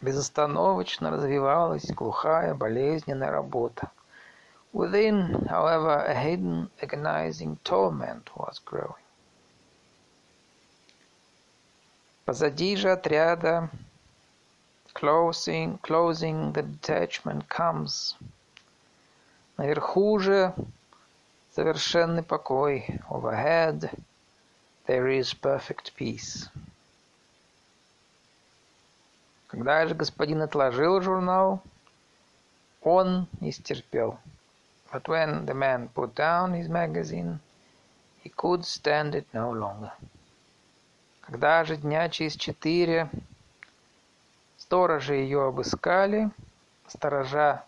безостановочно 0.00 1.12
развивалась 1.12 1.86
глухая 1.86 2.54
болезненная 2.54 3.30
работа. 3.30 3.92
Within, 4.72 5.46
however, 5.46 6.04
a 6.04 6.12
hidden 6.12 6.68
agonizing 6.82 7.56
torment 7.62 8.28
was 8.34 8.58
growing. 8.64 9.03
Позади 12.25 12.75
же 12.75 12.91
отряда 12.91 13.69
closing, 14.93 15.79
closing 15.81 16.53
the 16.53 16.63
detachment 16.63 17.47
comes. 17.47 18.15
Наверху 19.57 20.19
же 20.19 20.53
совершенный 21.51 22.23
покой. 22.23 22.99
Overhead 23.09 23.91
there 24.87 25.07
is 25.07 25.33
perfect 25.33 25.93
peace. 25.97 26.49
Когда 29.47 29.87
же 29.87 29.95
господин 29.95 30.41
отложил 30.41 31.01
журнал, 31.01 31.61
он 32.81 33.27
не 33.41 33.51
стерпел. 33.51 34.19
But 34.91 35.07
when 35.07 35.45
the 35.45 35.53
man 35.53 35.89
put 35.89 36.15
down 36.15 36.53
his 36.53 36.67
magazine, 36.67 37.39
he 38.23 38.29
could 38.29 38.65
stand 38.65 39.15
it 39.15 39.25
no 39.33 39.51
longer. 39.51 39.91
Когда 41.26 41.64
же 41.64 41.78
дня 41.78 42.10
через 42.10 42.36
четыре 42.36 43.08
сторожи 44.58 45.14
ее 45.14 45.46
обыскали, 45.46 46.30
сторожа 46.86 47.64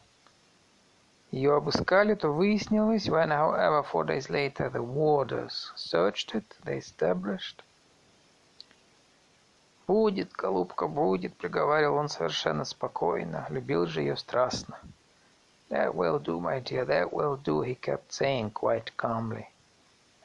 ее 1.30 1.56
обыскали, 1.56 2.14
то 2.14 2.28
выяснилось, 2.28 3.08
when, 3.08 3.30
however, 3.30 3.82
four 3.82 4.04
days 4.04 4.28
later 4.28 4.68
the 4.68 4.82
warders 4.82 5.72
searched 5.74 6.34
it, 6.34 6.44
they 6.64 6.78
established 6.78 7.62
«Будет, 9.86 10.32
голубка, 10.32 10.86
будет»,— 10.86 11.34
приговаривал 11.38 11.96
он 11.96 12.08
совершенно 12.10 12.64
спокойно. 12.64 13.46
Любил 13.48 13.86
же 13.86 14.02
ее 14.02 14.16
страстно. 14.16 14.78
«That 15.70 15.94
will 15.94 16.20
do, 16.20 16.40
my 16.40 16.60
dear, 16.60 16.84
that 16.84 17.10
will 17.10 17.40
do», 17.42 17.62
he 17.62 17.74
kept 17.74 18.12
saying 18.12 18.50
quite 18.50 18.94
calmly. 18.96 19.46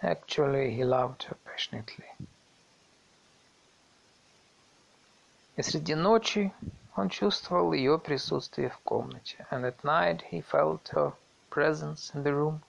Actually, 0.01 0.71
he 0.71 0.83
loved 0.83 1.23
her 1.23 1.37
passionately. 1.45 2.09
И 5.61 5.63
среди 5.63 5.93
ночи 5.93 6.51
он 6.95 7.09
чувствовал 7.09 7.73
ее 7.73 7.99
присутствие 7.99 8.69
в 8.71 8.79
комнате. 8.79 9.45
And 9.51 9.63
at 9.63 9.83
night 9.83 10.23
he 10.31 10.41
felt 10.41 10.89
her 10.89 11.13
presence 11.51 12.11
in 12.15 12.23
the 12.23 12.33
room. 12.33 12.61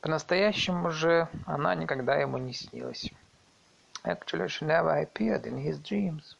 По-настоящему 0.00 0.90
же 0.90 1.28
она 1.44 1.74
никогда 1.74 2.16
ему 2.16 2.38
не 2.38 2.54
снилась. 2.54 3.12
Actually, 4.02 4.48
she 4.48 4.64
never 4.64 4.98
appeared 4.98 5.44
in 5.44 5.62
his 5.62 5.78
dreams. 5.78 6.36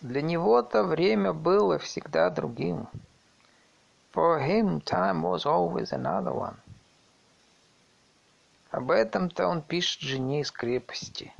Для 0.00 0.22
него-то 0.22 0.82
время 0.82 1.34
было 1.34 1.78
всегда 1.78 2.30
другим. 2.30 2.88
For 4.14 4.40
him, 4.40 4.80
time 4.80 5.20
was 5.20 5.44
always 5.44 5.92
another 5.92 6.32
one. 6.32 6.56
Об 8.70 8.90
этом-то 8.90 9.46
он 9.46 9.60
пишет 9.60 10.00
жене 10.00 10.40
из 10.40 10.50
крепости. 10.50 11.34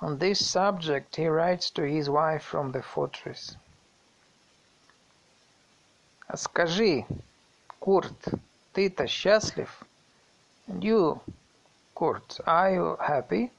On 0.00 0.18
this 0.18 0.44
subject 0.44 1.16
he 1.16 1.28
writes 1.28 1.70
to 1.70 1.82
his 1.82 2.08
wife 2.08 2.42
from 2.42 2.72
the 2.72 2.82
fortress. 2.82 3.56
А 6.26 6.36
скажи, 6.36 7.06
Курт, 7.80 8.34
ты-то 8.72 9.06
счастлив? 9.06 9.68
And 10.68 10.82
you, 10.82 11.20
Курт, 11.94 12.40
are 12.46 12.72
you 12.72 12.96
happy? 12.98 13.50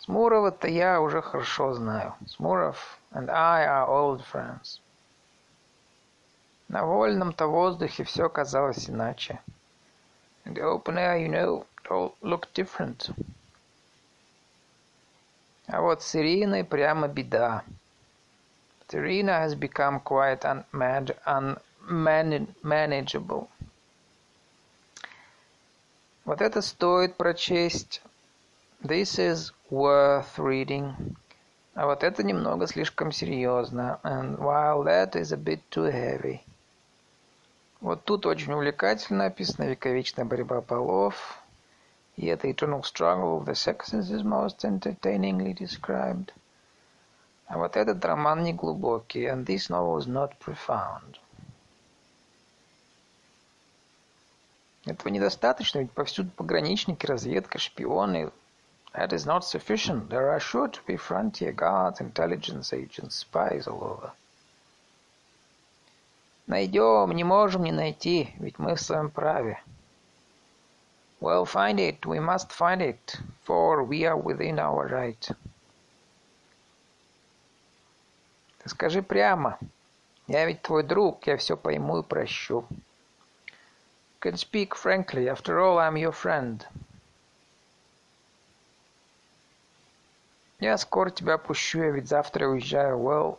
Смурова-то 0.00 0.68
я 0.68 1.00
уже 1.00 1.20
хорошо 1.20 1.74
знаю. 1.74 2.14
Смуров 2.26 2.98
and 3.12 3.28
I 3.30 3.64
are 3.64 3.88
old 3.88 4.24
friends. 4.24 4.80
На 6.68 6.84
вольном-то 6.84 7.46
воздухе 7.46 8.04
все 8.04 8.28
казалось 8.28 8.88
иначе. 8.88 9.40
In 10.44 10.54
the 10.54 10.62
open 10.62 10.96
air, 10.96 11.16
you 11.16 11.28
know, 11.28 11.66
it 11.82 11.90
all 11.90 12.14
looked 12.22 12.54
different. 12.54 13.10
А 15.71 15.79
вот 15.79 16.03
с 16.03 16.15
Ириной 16.15 16.65
прямо 16.65 17.07
беда. 17.07 17.63
But 18.79 18.93
Irina 18.99 19.39
has 19.39 19.55
become 19.55 20.01
quite 20.03 20.43
unmanageable. 21.87 23.47
Вот 26.25 26.41
это 26.41 26.61
стоит 26.61 27.15
прочесть. 27.15 28.01
This 28.83 29.17
is 29.17 29.53
worth 29.69 30.37
reading. 30.37 31.15
А 31.73 31.85
вот 31.85 32.03
это 32.03 32.21
немного 32.21 32.67
слишком 32.67 33.13
серьезно. 33.13 34.01
And 34.03 34.37
while 34.39 34.83
that 34.83 35.15
is 35.15 35.31
a 35.31 35.37
bit 35.37 35.61
too 35.69 35.89
heavy. 35.89 36.41
Вот 37.79 38.03
тут 38.03 38.25
очень 38.25 38.51
увлекательно 38.51 39.25
описана 39.27 39.69
вековечная 39.69 40.25
борьба 40.25 40.59
полов. 40.59 41.40
И 42.21 42.27
это 42.27 42.47
eternal 42.51 42.83
struggle 42.83 43.39
of 43.39 43.45
the 43.45 43.55
sexes 43.55 44.11
is 44.11 44.23
most 44.23 44.63
entertainingly 44.63 45.53
described. 45.53 46.31
А 47.47 47.57
вот 47.57 47.75
этот 47.75 48.05
роман 48.05 48.43
не 48.43 48.53
глубокий, 48.53 49.25
and 49.25 49.43
this 49.43 49.71
novel 49.71 49.97
is 49.97 50.05
not 50.05 50.37
profound. 50.37 51.17
Этого 54.85 55.09
недостаточно, 55.09 55.79
ведь 55.79 55.91
повсюду 55.93 56.29
пограничники, 56.37 57.07
разведка, 57.07 57.57
шпионы. 57.57 58.31
That 58.93 59.13
is 59.13 59.25
not 59.25 59.43
sufficient. 59.43 60.09
There 60.09 60.29
are 60.29 60.39
sure 60.39 60.67
to 60.67 60.79
be 60.85 60.97
frontier 60.97 61.53
guards, 61.53 62.01
intelligence 62.01 62.71
agents, 62.71 63.15
spies 63.15 63.65
all 63.65 63.83
over. 63.83 64.11
Найдем, 66.45 67.11
не 67.13 67.23
можем 67.23 67.63
не 67.63 67.71
найти, 67.71 68.35
ведь 68.37 68.59
мы 68.59 68.75
в 68.75 68.81
своем 68.81 69.09
праве. 69.09 69.59
Well, 71.20 71.44
find 71.44 71.80
it, 71.80 72.04
we 72.06 72.20
must 72.20 72.52
find 72.52 72.82
it, 72.82 73.16
for 73.44 73.82
we 73.82 74.04
are 74.06 74.16
within 74.16 74.58
our 74.58 74.86
right. 74.88 75.30
Ты 78.58 78.68
скажи 78.68 79.02
прямо, 79.02 79.58
я 80.26 80.44
ведь 80.46 80.62
твой 80.62 80.82
друг, 80.82 81.26
я 81.26 81.36
все 81.36 81.56
пойму 81.56 82.00
и 82.00 82.02
прощу 82.02 82.66
can 84.26 84.36
speak 84.36 84.74
frankly. 84.74 85.28
After 85.28 85.60
all, 85.60 85.78
I'm 85.78 85.96
your 85.96 86.10
friend. 86.10 86.66
Я 90.58 90.76
скоро 90.78 91.10
тебя 91.10 91.38
пущу, 91.38 91.82
я 91.82 91.90
ведь 91.90 92.08
завтра 92.08 92.48
уезжаю. 92.48 92.98
Well, 92.98 93.38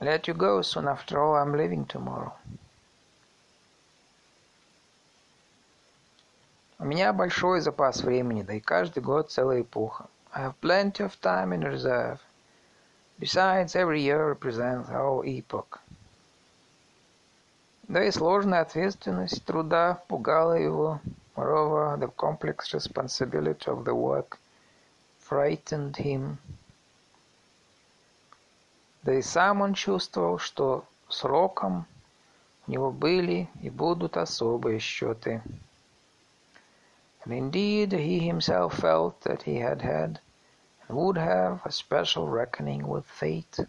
let 0.00 0.26
you 0.26 0.34
go 0.34 0.60
soon. 0.62 0.88
After 0.88 1.22
all, 1.22 1.36
I'm 1.36 1.52
leaving 1.52 1.86
tomorrow. 1.86 2.32
У 6.81 6.85
меня 6.85 7.11
большой 7.11 7.59
запас 7.59 8.03
времени, 8.03 8.41
да 8.41 8.53
и 8.53 8.61
каждый 8.61 9.03
год 9.03 9.29
целая 9.29 9.61
эпоха. 9.61 10.07
I 10.31 10.45
have 10.45 10.55
plenty 10.61 11.03
of 11.05 11.19
time 11.21 11.51
in 11.51 11.61
reserve. 11.61 12.19
Besides, 13.19 13.75
every 13.75 14.01
year 14.01 14.29
represents 14.29 14.87
whole 14.87 15.21
epoch. 15.25 15.81
Да 17.89 18.01
и 18.01 18.11
сложная 18.11 18.61
ответственность 18.61 19.43
труда 19.43 20.01
пугала 20.07 20.53
его. 20.53 21.01
Moreover, 21.35 21.97
the 21.97 22.09
complex 22.15 22.73
responsibility 22.73 23.65
of 23.65 23.83
the 23.83 23.93
work 23.93 24.37
frightened 25.19 25.97
him. 25.97 26.37
Да 29.03 29.15
и 29.15 29.21
сам 29.21 29.59
он 29.61 29.73
чувствовал, 29.73 30.37
что 30.37 30.85
сроком 31.09 31.85
у 32.67 32.71
него 32.71 32.91
были 32.91 33.49
и 33.61 33.69
будут 33.69 34.15
особые 34.15 34.79
счеты. 34.79 35.41
And 37.29 37.37
indeed, 37.37 37.91
he 37.91 38.21
himself 38.21 38.79
felt 38.79 39.21
that 39.21 39.43
he 39.43 39.57
had 39.57 39.83
had 39.83 40.19
and 40.87 40.97
would 40.97 41.15
have 41.15 41.61
a 41.63 41.71
special 41.71 42.27
reckoning 42.27 42.87
with 42.87 43.05
fate. 43.05 43.67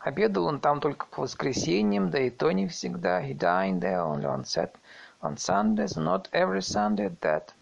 Обедал 0.00 0.46
он 0.46 0.58
там 0.58 0.80
только 0.80 1.06
по 1.06 1.22
воскресеньям, 1.22 2.10
да 2.10 2.18
и 2.18 2.30
то 2.30 2.50
не 2.50 2.66
всегда. 2.66 3.20
He 3.20 3.34
dined 3.34 3.82
there 3.82 4.00
only 4.00 4.24
on, 4.24 4.44
set, 4.44 4.74
on 5.22 5.36
Sundays, 5.36 5.96
not 5.96 6.28
every 6.32 6.62
Sunday 6.62 7.06
at 7.06 7.20
that. 7.20 7.54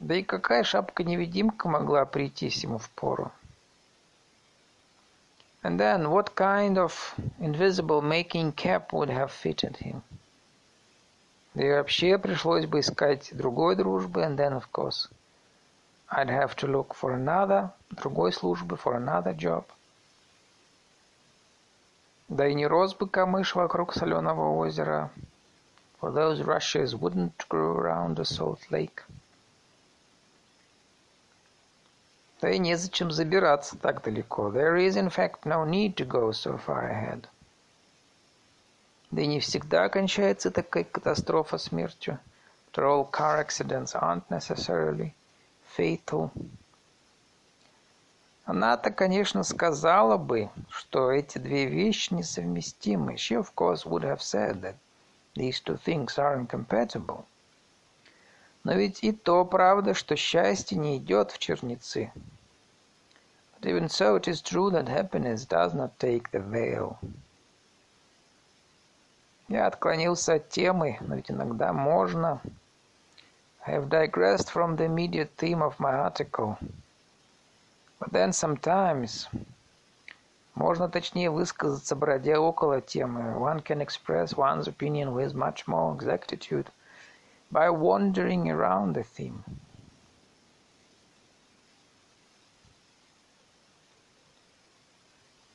Да 0.00 0.16
и 0.16 0.24
какая 0.24 0.64
шапка-невидимка 0.64 1.68
могла 1.68 2.04
прийтись 2.04 2.64
ему 2.64 2.78
в 2.78 2.90
пору? 2.90 3.30
And 5.67 5.79
then, 5.79 6.09
what 6.11 6.35
kind 6.35 6.77
of 6.77 7.15
invisible 7.39 8.01
making 8.01 8.51
cap 8.53 8.91
would 8.91 9.09
have 9.09 9.31
fitted 9.31 9.77
him? 9.77 10.03
Да 11.55 11.63
и 11.63 11.69
вообще 11.69 12.17
пришлось 12.17 12.65
бы 12.65 12.79
искать 12.79 13.29
другой 13.31 13.75
дружбы, 13.75 14.23
and 14.23 14.37
then, 14.37 14.53
of 14.53 14.71
course, 14.71 15.07
I'd 16.09 16.29
have 16.29 16.55
to 16.57 16.67
look 16.67 16.93
for 16.93 17.13
another, 17.13 17.71
другой 17.91 18.33
службы, 18.33 18.75
for 18.75 18.95
another 18.95 19.33
job. 19.33 19.65
Да 22.27 22.47
и 22.47 22.55
не 22.55 22.65
рос 22.65 22.95
бы 22.95 23.07
камыш 23.07 23.55
вокруг 23.55 23.93
соленого 23.93 24.57
озера, 24.57 25.11
for 25.99 26.11
those 26.11 26.41
rushes 26.41 26.95
wouldn't 26.95 27.47
grow 27.47 27.77
around 27.77 28.15
the 28.15 28.25
salt 28.25 28.59
lake. 28.71 29.03
Да 32.40 32.50
и 32.50 32.58
незачем 32.58 33.10
забираться 33.10 33.76
так 33.76 34.02
далеко. 34.02 34.50
There 34.50 34.76
is, 34.76 34.96
in 34.96 35.08
fact, 35.08 35.44
no 35.44 35.64
need 35.64 35.96
to 35.96 36.06
go 36.06 36.30
so 36.30 36.56
far 36.56 36.88
ahead. 36.88 37.26
Да 39.10 39.22
и 39.22 39.26
не 39.26 39.40
всегда 39.40 39.88
кончается 39.88 40.50
такая 40.50 40.84
катастрофа 40.84 41.58
смертью. 41.58 42.18
After 42.70 42.84
all, 42.84 43.10
car 43.10 43.38
accidents 43.40 43.94
aren't 43.94 44.28
necessarily 44.30 45.12
fatal. 45.76 46.30
Она-то, 48.44 48.90
конечно, 48.90 49.42
сказала 49.42 50.16
бы, 50.16 50.48
что 50.70 51.10
эти 51.10 51.38
две 51.38 51.66
вещи 51.66 52.14
несовместимы. 52.14 53.14
She, 53.16 53.36
of 53.36 53.52
course, 53.54 53.84
would 53.84 54.04
have 54.04 54.22
said 54.22 54.60
that 54.62 54.76
these 55.34 55.60
two 55.60 55.76
things 55.76 56.16
are 56.18 56.38
incompatible. 56.38 57.26
Но 58.64 58.74
ведь 58.74 59.02
и 59.02 59.12
то 59.12 59.44
правда, 59.44 59.94
что 59.94 60.16
счастье 60.16 60.76
не 60.76 60.98
идет 60.98 61.30
в 61.30 61.38
черницы. 61.38 62.12
But 63.60 63.70
even 63.70 63.88
so, 63.88 64.16
it 64.16 64.28
is 64.28 64.40
true 64.40 64.70
that 64.70 64.88
happiness 64.88 65.44
does 65.44 65.74
not 65.74 65.98
take 65.98 66.30
the 66.30 66.40
veil. 66.40 66.96
Я 69.48 69.66
отклонился 69.66 70.34
от 70.34 70.48
темы, 70.50 70.98
но 71.00 71.16
ведь 71.16 71.30
иногда 71.30 71.72
можно. 71.72 72.40
I 73.66 73.74
have 73.74 73.88
digressed 73.88 74.50
from 74.50 74.76
the 74.76 74.84
immediate 74.84 75.30
theme 75.36 75.62
of 75.62 75.78
my 75.78 75.94
article. 75.94 76.58
But 77.98 78.12
then 78.12 78.32
sometimes 78.32 79.28
можно 80.54 80.88
точнее 80.88 81.30
высказаться, 81.30 81.96
бродя 81.96 82.38
около 82.40 82.80
темы. 82.80 83.36
One 83.38 83.62
can 83.62 83.80
express 83.80 84.36
one's 84.36 84.68
opinion 84.68 85.14
with 85.14 85.34
much 85.34 85.66
more 85.66 85.96
exactitude 85.96 86.66
by 87.51 87.69
wandering 87.69 88.49
around 88.49 88.95
the 88.95 89.03
theme. 89.03 89.43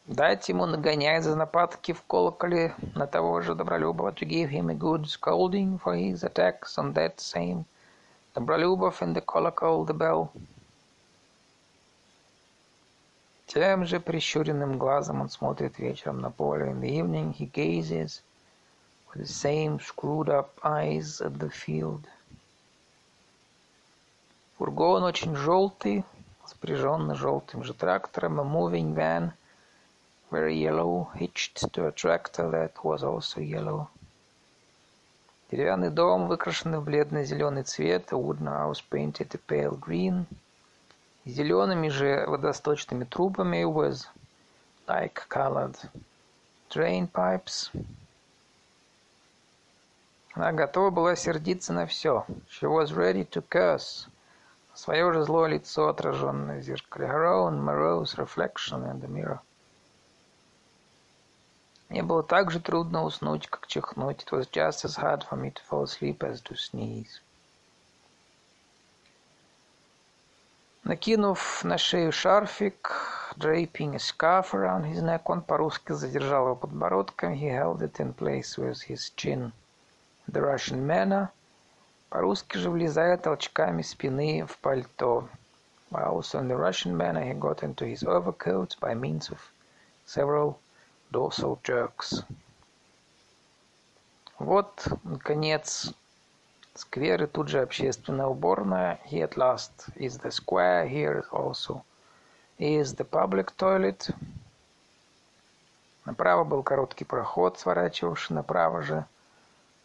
Дать 0.07 0.49
ему 0.49 0.65
нагоняй 0.65 1.21
за 1.21 1.37
нападки 1.37 1.93
в 1.93 2.03
колоколе 2.03 2.75
на 2.95 3.07
того 3.07 3.43
же 3.43 3.55
Добролюбова, 3.55 4.13
to 4.13 4.27
give 4.27 4.49
him 4.49 4.71
a 4.71 4.75
good 4.75 5.07
scolding 5.07 5.79
for 5.79 5.95
his 5.95 6.25
attacks 6.25 6.79
on 6.79 6.95
that 6.95 7.21
same 7.21 7.67
Добролюбов 8.35 9.03
in 9.03 9.13
the 9.13 9.21
colocol, 9.21 9.85
the 9.85 9.93
bell. 9.93 10.31
Тем 13.47 13.85
же 13.85 14.01
прищуренным 14.01 14.79
глазом 14.79 15.21
он 15.21 15.29
смотрит 15.29 15.79
вечером 15.79 16.21
на 16.21 16.31
поле. 16.31 16.71
In 16.71 16.81
the 16.81 16.89
evening 16.89 17.35
he 17.35 17.45
gazes 17.45 18.23
with 19.14 19.28
the 19.28 19.34
same 19.34 19.80
screwed 19.80 20.30
up 20.30 20.60
eyes 20.64 21.22
at 21.22 21.40
the 21.40 21.50
field. 21.50 22.08
Фургон 24.58 25.04
очень 25.04 25.36
желтый, 25.36 26.04
запряженный 26.48 27.16
желтым 27.16 27.64
же 27.64 27.74
трактором, 27.74 28.40
a 28.40 28.44
moving 28.44 28.94
van, 28.94 29.34
very 30.32 30.56
yellow, 30.56 31.10
hitched 31.16 31.72
to 31.74 31.88
a 31.88 31.92
tractor 31.92 32.50
that 32.50 32.84
was 32.84 33.04
also 33.04 33.40
yellow. 33.40 33.90
Деревянный 35.52 35.92
дом, 35.92 36.28
выкрашенный 36.28 36.80
в 36.80 36.84
бледно-зеленый 36.84 37.64
цвет, 37.64 38.12
a 38.12 38.18
wooden 38.18 38.48
house 38.48 38.82
painted 38.82 39.36
a 39.36 39.38
pale 39.38 39.78
green, 39.80 40.26
зелеными 41.26 41.90
же 41.90 42.26
водосточными 42.28 43.04
трубами 43.04 43.64
with 43.64 44.06
like-colored 44.88 45.78
drain 46.70 47.08
pipes. 47.08 47.70
Она 50.34 50.52
готова 50.52 50.90
была 50.90 51.16
сердиться 51.16 51.74
на 51.74 51.86
все. 51.86 52.26
She 52.50 52.68
was 52.68 52.92
ready 52.92 53.24
to 53.30 53.48
curse. 53.48 54.08
Свое 54.74 55.14
же 55.14 55.24
злое 55.24 55.50
лицо, 55.50 55.90
отраженное 55.90 56.60
в 56.60 56.64
зеркале. 56.64 57.06
Her 57.06 57.26
own 57.26 57.64
morose 57.64 58.16
reflection 58.18 58.84
in 58.84 59.00
the 59.00 59.08
mirror. 59.08 59.40
Мне 61.90 62.02
было 62.02 62.24
так 62.24 62.50
же 62.50 62.60
трудно 62.60 63.04
уснуть, 63.04 63.48
как 63.48 63.68
чихнуть. 63.68 64.24
It 64.24 64.32
was 64.32 64.50
just 64.50 64.84
as 64.84 64.96
hard 64.96 65.24
for 65.30 65.38
me 65.38 65.52
to 65.52 65.62
fall 65.70 65.84
asleep 65.84 66.24
as 66.24 66.42
to 66.42 66.56
sneeze. 66.56 67.22
Накинув 70.84 71.64
на 71.64 71.78
шею 71.78 72.12
шарфик, 72.12 72.92
draping 73.38 73.94
a 73.94 74.00
scarf 74.00 74.56
around 74.56 74.92
his 74.92 75.04
neck, 75.04 75.22
он 75.26 75.44
по-русски 75.44 75.92
задержал 75.92 76.46
его 76.46 76.56
подбородком. 76.56 77.34
He 77.34 77.50
held 77.50 77.84
it 77.84 78.00
in 78.00 78.16
place 78.16 78.58
with 78.58 78.82
his 78.90 79.14
chin. 79.16 79.54
The 80.32 80.42
Russian 80.42 80.86
manner. 80.86 81.30
По-русски 82.10 82.58
же 82.58 82.70
влезая 82.70 83.18
толчками 83.18 83.82
спины 83.82 84.46
в 84.46 84.58
пальто. 84.60 85.28
Also 85.92 86.40
in 86.40 86.48
the 86.48 86.58
Russian 86.58 86.96
manner 86.96 87.24
he 87.24 87.34
got 87.34 87.64
into 87.64 87.86
his 87.86 88.04
overcoat 88.04 88.76
by 88.80 88.94
means 88.94 89.30
of 89.30 89.40
several 90.06 90.60
dorsal 91.12 91.60
jerks. 91.64 92.24
Вот, 94.40 94.88
наконец, 95.04 95.94
сквер 96.76 97.24
и 97.24 97.28
тут 97.28 97.48
же 97.48 97.62
общественная 97.62 98.26
уборная. 98.26 99.00
Here 99.06 99.24
at 99.24 99.38
last 99.38 99.90
is 99.96 100.18
the 100.20 100.32
square. 100.32 100.88
Here 100.88 101.24
also 101.32 101.84
is 102.58 102.96
the 102.96 103.06
public 103.06 103.56
toilet. 103.58 104.10
Направо 106.06 106.44
был 106.44 106.64
короткий 106.64 107.06
проход, 107.06 107.60
сворачивавший 107.60 108.36
направо 108.36 108.82
же. 108.82 109.06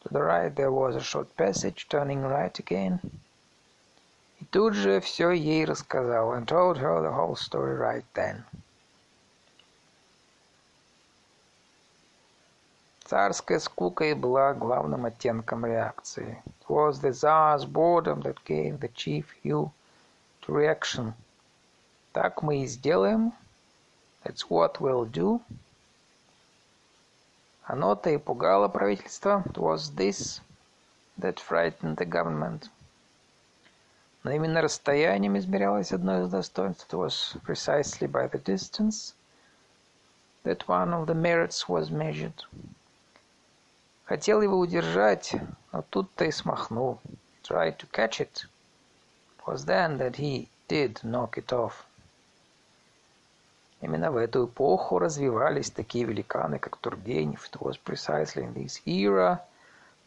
To 0.01 0.09
the 0.09 0.21
right 0.21 0.53
there 0.55 0.71
was 0.71 0.95
a 0.95 1.01
short 1.01 1.35
passage, 1.37 1.87
turning 1.89 2.21
right 2.21 2.57
again. 2.59 2.99
И 4.39 4.45
тут 4.51 4.73
же 4.73 4.99
все 4.99 5.31
ей 5.31 5.65
рассказал, 5.65 6.33
and 6.33 6.45
told 6.45 6.77
her 6.77 7.01
the 7.01 7.13
whole 7.13 7.35
story 7.35 7.75
right 7.75 8.05
then. 8.13 8.43
Царская 13.05 13.59
скука 13.59 14.05
и 14.05 14.13
была 14.13 14.53
главным 14.53 15.05
оттенком 15.05 15.65
реакции. 15.65 16.41
It 16.45 16.69
was 16.69 16.99
the 16.99 17.11
Tsar's 17.11 17.65
boredom 17.65 18.21
that 18.21 18.43
gave 18.45 18.79
the 18.79 18.89
chief 18.89 19.25
hue 19.43 19.71
to 20.41 20.53
reaction. 20.53 21.13
Так 22.11 22.41
мы 22.41 22.63
и 22.63 22.65
сделаем. 22.65 23.33
That's 24.23 24.49
what 24.49 24.79
we'll 24.79 25.05
do. 25.05 25.41
Оно-то 27.68 28.08
и 28.08 28.16
пугало 28.16 28.68
правительство. 28.68 29.42
It 29.44 29.58
was 29.58 29.94
this 29.94 30.40
that 31.20 31.38
frightened 31.38 31.98
the 31.98 32.06
government. 32.06 32.70
Но 34.24 34.30
именно 34.30 34.62
расстоянием 34.62 35.36
измерялось 35.36 35.92
одно 35.92 36.22
из 36.22 36.30
достоинств. 36.30 36.86
It 36.90 36.96
was 36.96 37.36
precisely 37.44 38.08
by 38.08 38.26
the 38.26 38.42
distance 38.42 39.12
that 40.44 40.66
one 40.66 40.94
of 40.94 41.06
the 41.06 41.14
merits 41.14 41.68
was 41.68 41.90
measured. 41.90 42.42
Хотел 44.06 44.40
его 44.40 44.58
удержать, 44.58 45.34
но 45.70 45.82
тут-то 45.82 46.24
и 46.24 46.30
смахнул. 46.30 46.98
Tried 47.42 47.76
to 47.76 47.86
catch 47.92 48.18
it. 48.18 48.46
It 49.36 49.46
was 49.46 49.66
then 49.66 49.98
that 49.98 50.16
he 50.16 50.48
did 50.68 51.04
knock 51.04 51.36
it 51.36 51.52
off. 51.52 51.84
Именно 53.80 54.10
в 54.10 54.16
эту 54.16 54.46
эпоху 54.46 54.98
развивались 54.98 55.70
такие 55.70 56.04
великаны, 56.04 56.58
как 56.58 56.76
Тургенев. 56.78 57.48
It 57.52 57.60
was 57.60 57.78
precisely 57.78 58.44
in 58.44 58.54
this 58.54 58.80
era 58.84 59.40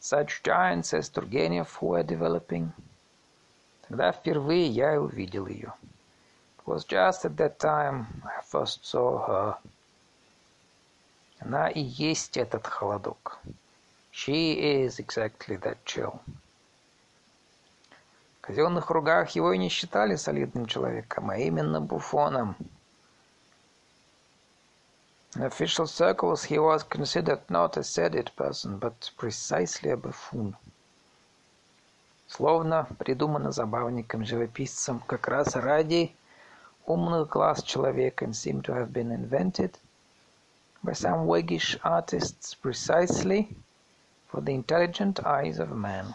such 0.02 0.42
giants 0.44 0.94
as 0.94 1.10
Turgenev 1.10 1.80
were 1.80 2.04
developing. 2.04 2.72
Тогда 3.88 4.12
впервые 4.12 4.68
я 4.68 5.00
увидел 5.00 5.46
ее. 5.48 5.74
It 6.58 6.66
was 6.66 6.86
just 6.86 7.24
at 7.24 7.38
that 7.38 7.60
time 7.60 8.08
I 8.26 8.42
first 8.42 8.84
saw 8.84 9.26
her. 9.28 9.58
Она 11.40 11.70
и 11.70 11.82
есть 11.82 12.38
этот 12.38 12.68
холодок. 12.68 13.40
She 14.12 14.84
is 14.84 15.00
exactly 15.00 15.58
that 15.62 15.78
chill. 15.86 16.20
В 18.38 18.42
казенных 18.42 18.88
кругах 18.88 19.30
его 19.30 19.54
и 19.54 19.58
не 19.58 19.70
считали 19.70 20.16
солидным 20.16 20.66
человеком, 20.66 21.30
а 21.30 21.38
именно 21.38 21.80
буфоном. 21.80 22.56
In 25.37 25.43
official 25.43 25.87
circles 25.87 26.45
he 26.45 26.59
was 26.59 26.83
considered 26.83 27.43
not 27.51 27.77
a 27.77 27.85
sedate 27.85 28.35
person, 28.37 28.79
but 28.79 29.11
precisely 29.19 29.91
a 29.91 29.97
buffoon. 29.97 30.57
Словно 32.27 32.89
придумано 32.99 33.53
забавником-живописцем 33.53 35.01
как 35.01 35.29
раз 35.29 35.55
ради 35.55 36.17
умных 36.87 37.29
глаз 37.29 37.63
человека 37.63 38.25
and 38.25 38.35
seemed 38.35 38.65
to 38.65 38.73
have 38.73 38.95
been 38.95 39.13
invented 39.13 39.79
by 40.83 40.95
some 40.95 41.27
waggish 41.27 41.77
artists 41.85 42.55
precisely 42.55 43.55
for 44.29 44.41
the 44.41 44.55
intelligent 44.55 45.21
eyes 45.27 45.59
of 45.59 45.71
man. 45.71 46.15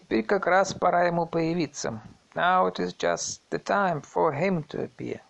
Теперь 0.00 0.22
как 0.22 0.46
раз 0.46 0.74
пора 0.74 1.04
ему 1.06 1.24
появиться. 1.24 2.02
Now 2.34 2.66
it 2.66 2.78
is 2.78 2.92
just 2.92 3.40
the 3.48 3.58
time 3.58 4.02
for 4.02 4.34
him 4.34 4.62
to 4.64 4.84
appear. 4.84 5.22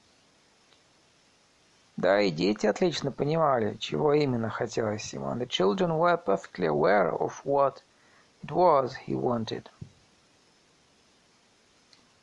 Да, 2.01 2.19
и 2.19 2.31
дети 2.31 2.65
отлично 2.65 3.11
понимали, 3.11 3.77
чего 3.77 4.13
именно 4.13 4.49
хотелось 4.49 5.13
ему. 5.13 5.27
And 5.27 5.39
the 5.39 5.45
children 5.45 5.99
were 5.99 6.17
perfectly 6.17 6.65
aware 6.65 7.11
of 7.11 7.45
what 7.45 7.83
it 8.41 8.49
was 8.49 8.95
he 9.05 9.13
wanted. 9.13 9.69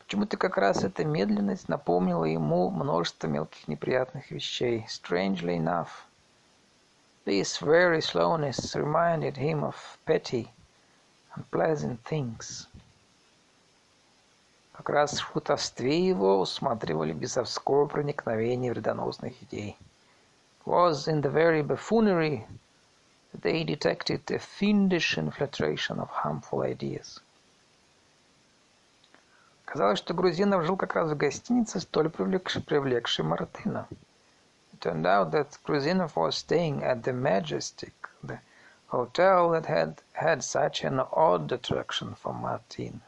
Почему-то 0.01 0.37
как 0.37 0.57
раз 0.57 0.83
эта 0.83 1.05
медленность 1.05 1.69
напомнила 1.69 2.25
ему 2.25 2.71
множество 2.71 3.29
мелких 3.29 3.69
неприятных 3.69 4.33
вещей. 4.33 4.85
Strangely 4.89 5.57
enough, 5.57 6.09
this 7.25 7.59
very 7.61 8.03
slowness 8.03 8.75
reminded 8.75 9.37
him 9.37 9.63
of 9.63 9.77
petty, 10.05 10.51
unpleasant 11.37 12.03
things. 12.03 12.67
Как 14.79 14.91
раз 14.91 15.19
в 15.19 15.25
хутовстве 15.25 16.07
его 16.07 16.39
усматривали 16.39 17.13
бесовское 17.13 17.87
проникновение 17.87 18.71
вредоносных 18.71 19.35
идей. 19.43 19.77
Was 20.65 21.09
in 21.09 21.21
the 21.21 21.33
very 21.33 21.63
buffoonery 21.67 22.47
that 23.33 23.43
they 23.43 23.65
detected 23.65 24.31
a 24.31 24.39
fiendish 24.39 25.19
infiltration 25.19 25.99
of 25.99 26.09
harmful 26.23 26.63
ideas. 26.63 27.21
Казалось, 29.65 29.99
что 29.99 30.15
Грузинов 30.15 30.65
жил 30.65 30.77
как 30.77 30.95
раз 30.95 31.11
в 31.11 31.17
гостинице, 31.17 31.81
столь 31.81 32.09
привлекшей, 32.09 32.63
привлекшей 32.63 33.25
Мартына. 33.25 33.89
It 34.73 34.79
turned 34.79 35.07
out 35.07 35.33
that 35.33 35.59
Gruzinov 35.67 36.15
was 36.15 36.37
staying 36.37 36.85
at 36.85 37.03
the 37.03 37.13
Majestic, 37.13 37.95
the 38.23 38.39
hotel 38.87 39.51
that 39.51 39.67
had 39.67 40.01
had 40.13 40.45
such 40.45 40.85
an 40.85 41.01
odd 41.01 41.51
attraction 41.51 42.15
for 42.15 42.33
Martin. 42.33 43.03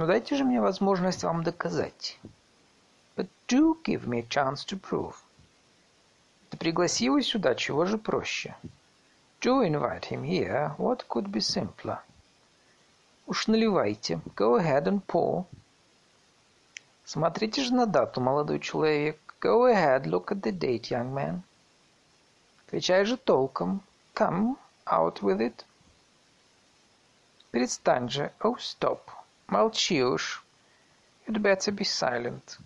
Но 0.00 0.06
дайте 0.06 0.34
же 0.34 0.44
мне 0.44 0.62
возможность 0.62 1.24
вам 1.24 1.42
доказать. 1.42 2.18
But 3.16 3.28
do 3.46 3.76
give 3.84 4.06
me 4.06 4.20
a 4.20 4.26
chance 4.26 4.64
to 4.64 4.80
prove. 4.80 5.14
Ты 6.48 6.56
пригласи 6.56 7.04
его 7.04 7.20
сюда, 7.20 7.54
чего 7.54 7.84
же 7.84 7.98
проще? 7.98 8.56
Do 9.42 9.60
invite 9.62 10.08
him 10.08 10.22
here, 10.22 10.74
what 10.78 11.06
could 11.06 11.30
be 11.30 11.42
simpler? 11.42 11.98
Уж 13.26 13.48
наливайте. 13.48 14.22
Go 14.34 14.58
ahead 14.58 14.84
and 14.84 15.02
pour. 15.06 15.44
Смотрите 17.04 17.62
же 17.62 17.74
на 17.74 17.84
дату, 17.84 18.22
молодой 18.22 18.58
человек. 18.58 19.18
Go 19.42 19.70
ahead, 19.70 20.06
look 20.06 20.32
at 20.32 20.40
the 20.40 20.58
date, 20.58 20.90
young 20.90 21.12
man. 21.12 21.42
Отвечай 22.66 23.04
же 23.04 23.18
толком. 23.18 23.82
Come, 24.14 24.56
out 24.86 25.20
with 25.20 25.42
it. 25.42 25.62
Перестань 27.50 28.08
же. 28.08 28.32
Oh, 28.40 28.56
stop. 28.56 29.00
Молчи 29.49 30.03
уж. 30.03 30.43
You'd 31.27 31.41
better 31.41 31.71
be 31.71 31.83
silent. 31.83 32.57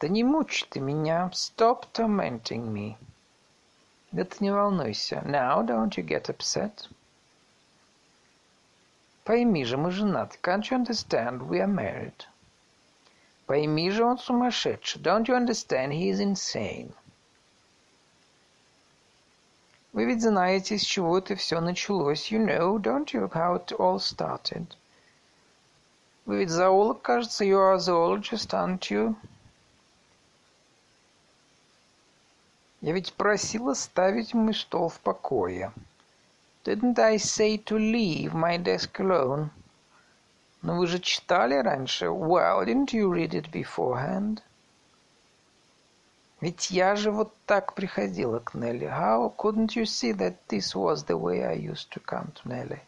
Да 0.00 0.08
не 0.08 0.24
мучь 0.24 0.64
ты 0.70 0.80
меня. 0.80 1.30
Stop 1.32 1.92
tormenting 1.92 2.72
me. 2.72 2.96
Да 4.12 4.24
ты 4.24 4.36
не 4.40 4.50
волнуйся. 4.50 5.22
Now 5.26 5.62
don't 5.62 5.96
you 5.96 6.02
get 6.02 6.28
upset. 6.28 6.88
Пойми 9.24 9.64
же, 9.64 9.76
мы 9.76 9.90
женаты. 9.90 10.38
Can't 10.42 10.68
you 10.70 10.76
understand? 10.76 11.48
We 11.48 11.60
are 11.60 11.68
married. 11.68 12.26
Пойми 13.46 13.90
же, 13.90 14.04
он 14.04 14.18
сумасшедший. 14.18 15.00
Don't 15.02 15.26
you 15.26 15.36
understand? 15.36 15.92
He 15.92 16.10
is 16.10 16.20
insane. 16.20 16.92
Вы 19.92 20.04
ведь 20.04 20.22
знаете, 20.22 20.78
с 20.78 20.82
чего 20.82 21.18
это 21.18 21.34
все 21.34 21.60
началось. 21.60 22.30
You 22.30 22.44
know, 22.44 22.78
don't 22.78 23.12
you, 23.12 23.28
how 23.32 23.56
it 23.56 23.72
all 23.78 23.98
started? 23.98 24.66
Вы 26.26 26.38
ведь 26.38 26.50
зоолог, 26.50 27.02
кажется, 27.02 27.44
you 27.44 27.56
are 27.56 27.74
a 27.74 27.78
zoologist, 27.78 28.52
aren't 28.52 28.90
you? 28.90 29.16
Я 32.80 32.92
ведь 32.92 33.12
просил 33.14 33.68
оставить 33.68 34.32
мой 34.32 34.54
стол 34.54 34.88
в 34.88 35.00
покое. 35.00 35.72
Didn't 36.64 36.98
I 36.98 37.16
say 37.16 37.56
to 37.64 37.76
leave 37.76 38.32
my 38.32 38.56
desk 38.58 39.00
alone? 39.00 39.50
Но 40.62 40.76
вы 40.76 40.86
же 40.86 40.98
читали 40.98 41.54
раньше. 41.54 42.06
Well, 42.06 42.64
didn't 42.64 42.92
you 42.92 43.10
read 43.10 43.34
it 43.34 43.50
beforehand? 43.50 44.42
Ведь 46.40 46.70
я 46.70 46.96
же 46.96 47.10
вот 47.10 47.34
так 47.44 47.74
приходила 47.74 48.38
к 48.38 48.54
Нелли. 48.54 48.86
How 48.86 49.34
couldn't 49.36 49.74
you 49.74 49.84
see 49.84 50.12
that 50.12 50.36
this 50.48 50.74
was 50.74 51.04
the 51.04 51.18
way 51.18 51.44
I 51.44 51.54
used 51.54 51.90
to 51.92 52.00
come 52.00 52.32
to 52.32 52.48
Nelly? 52.48 52.80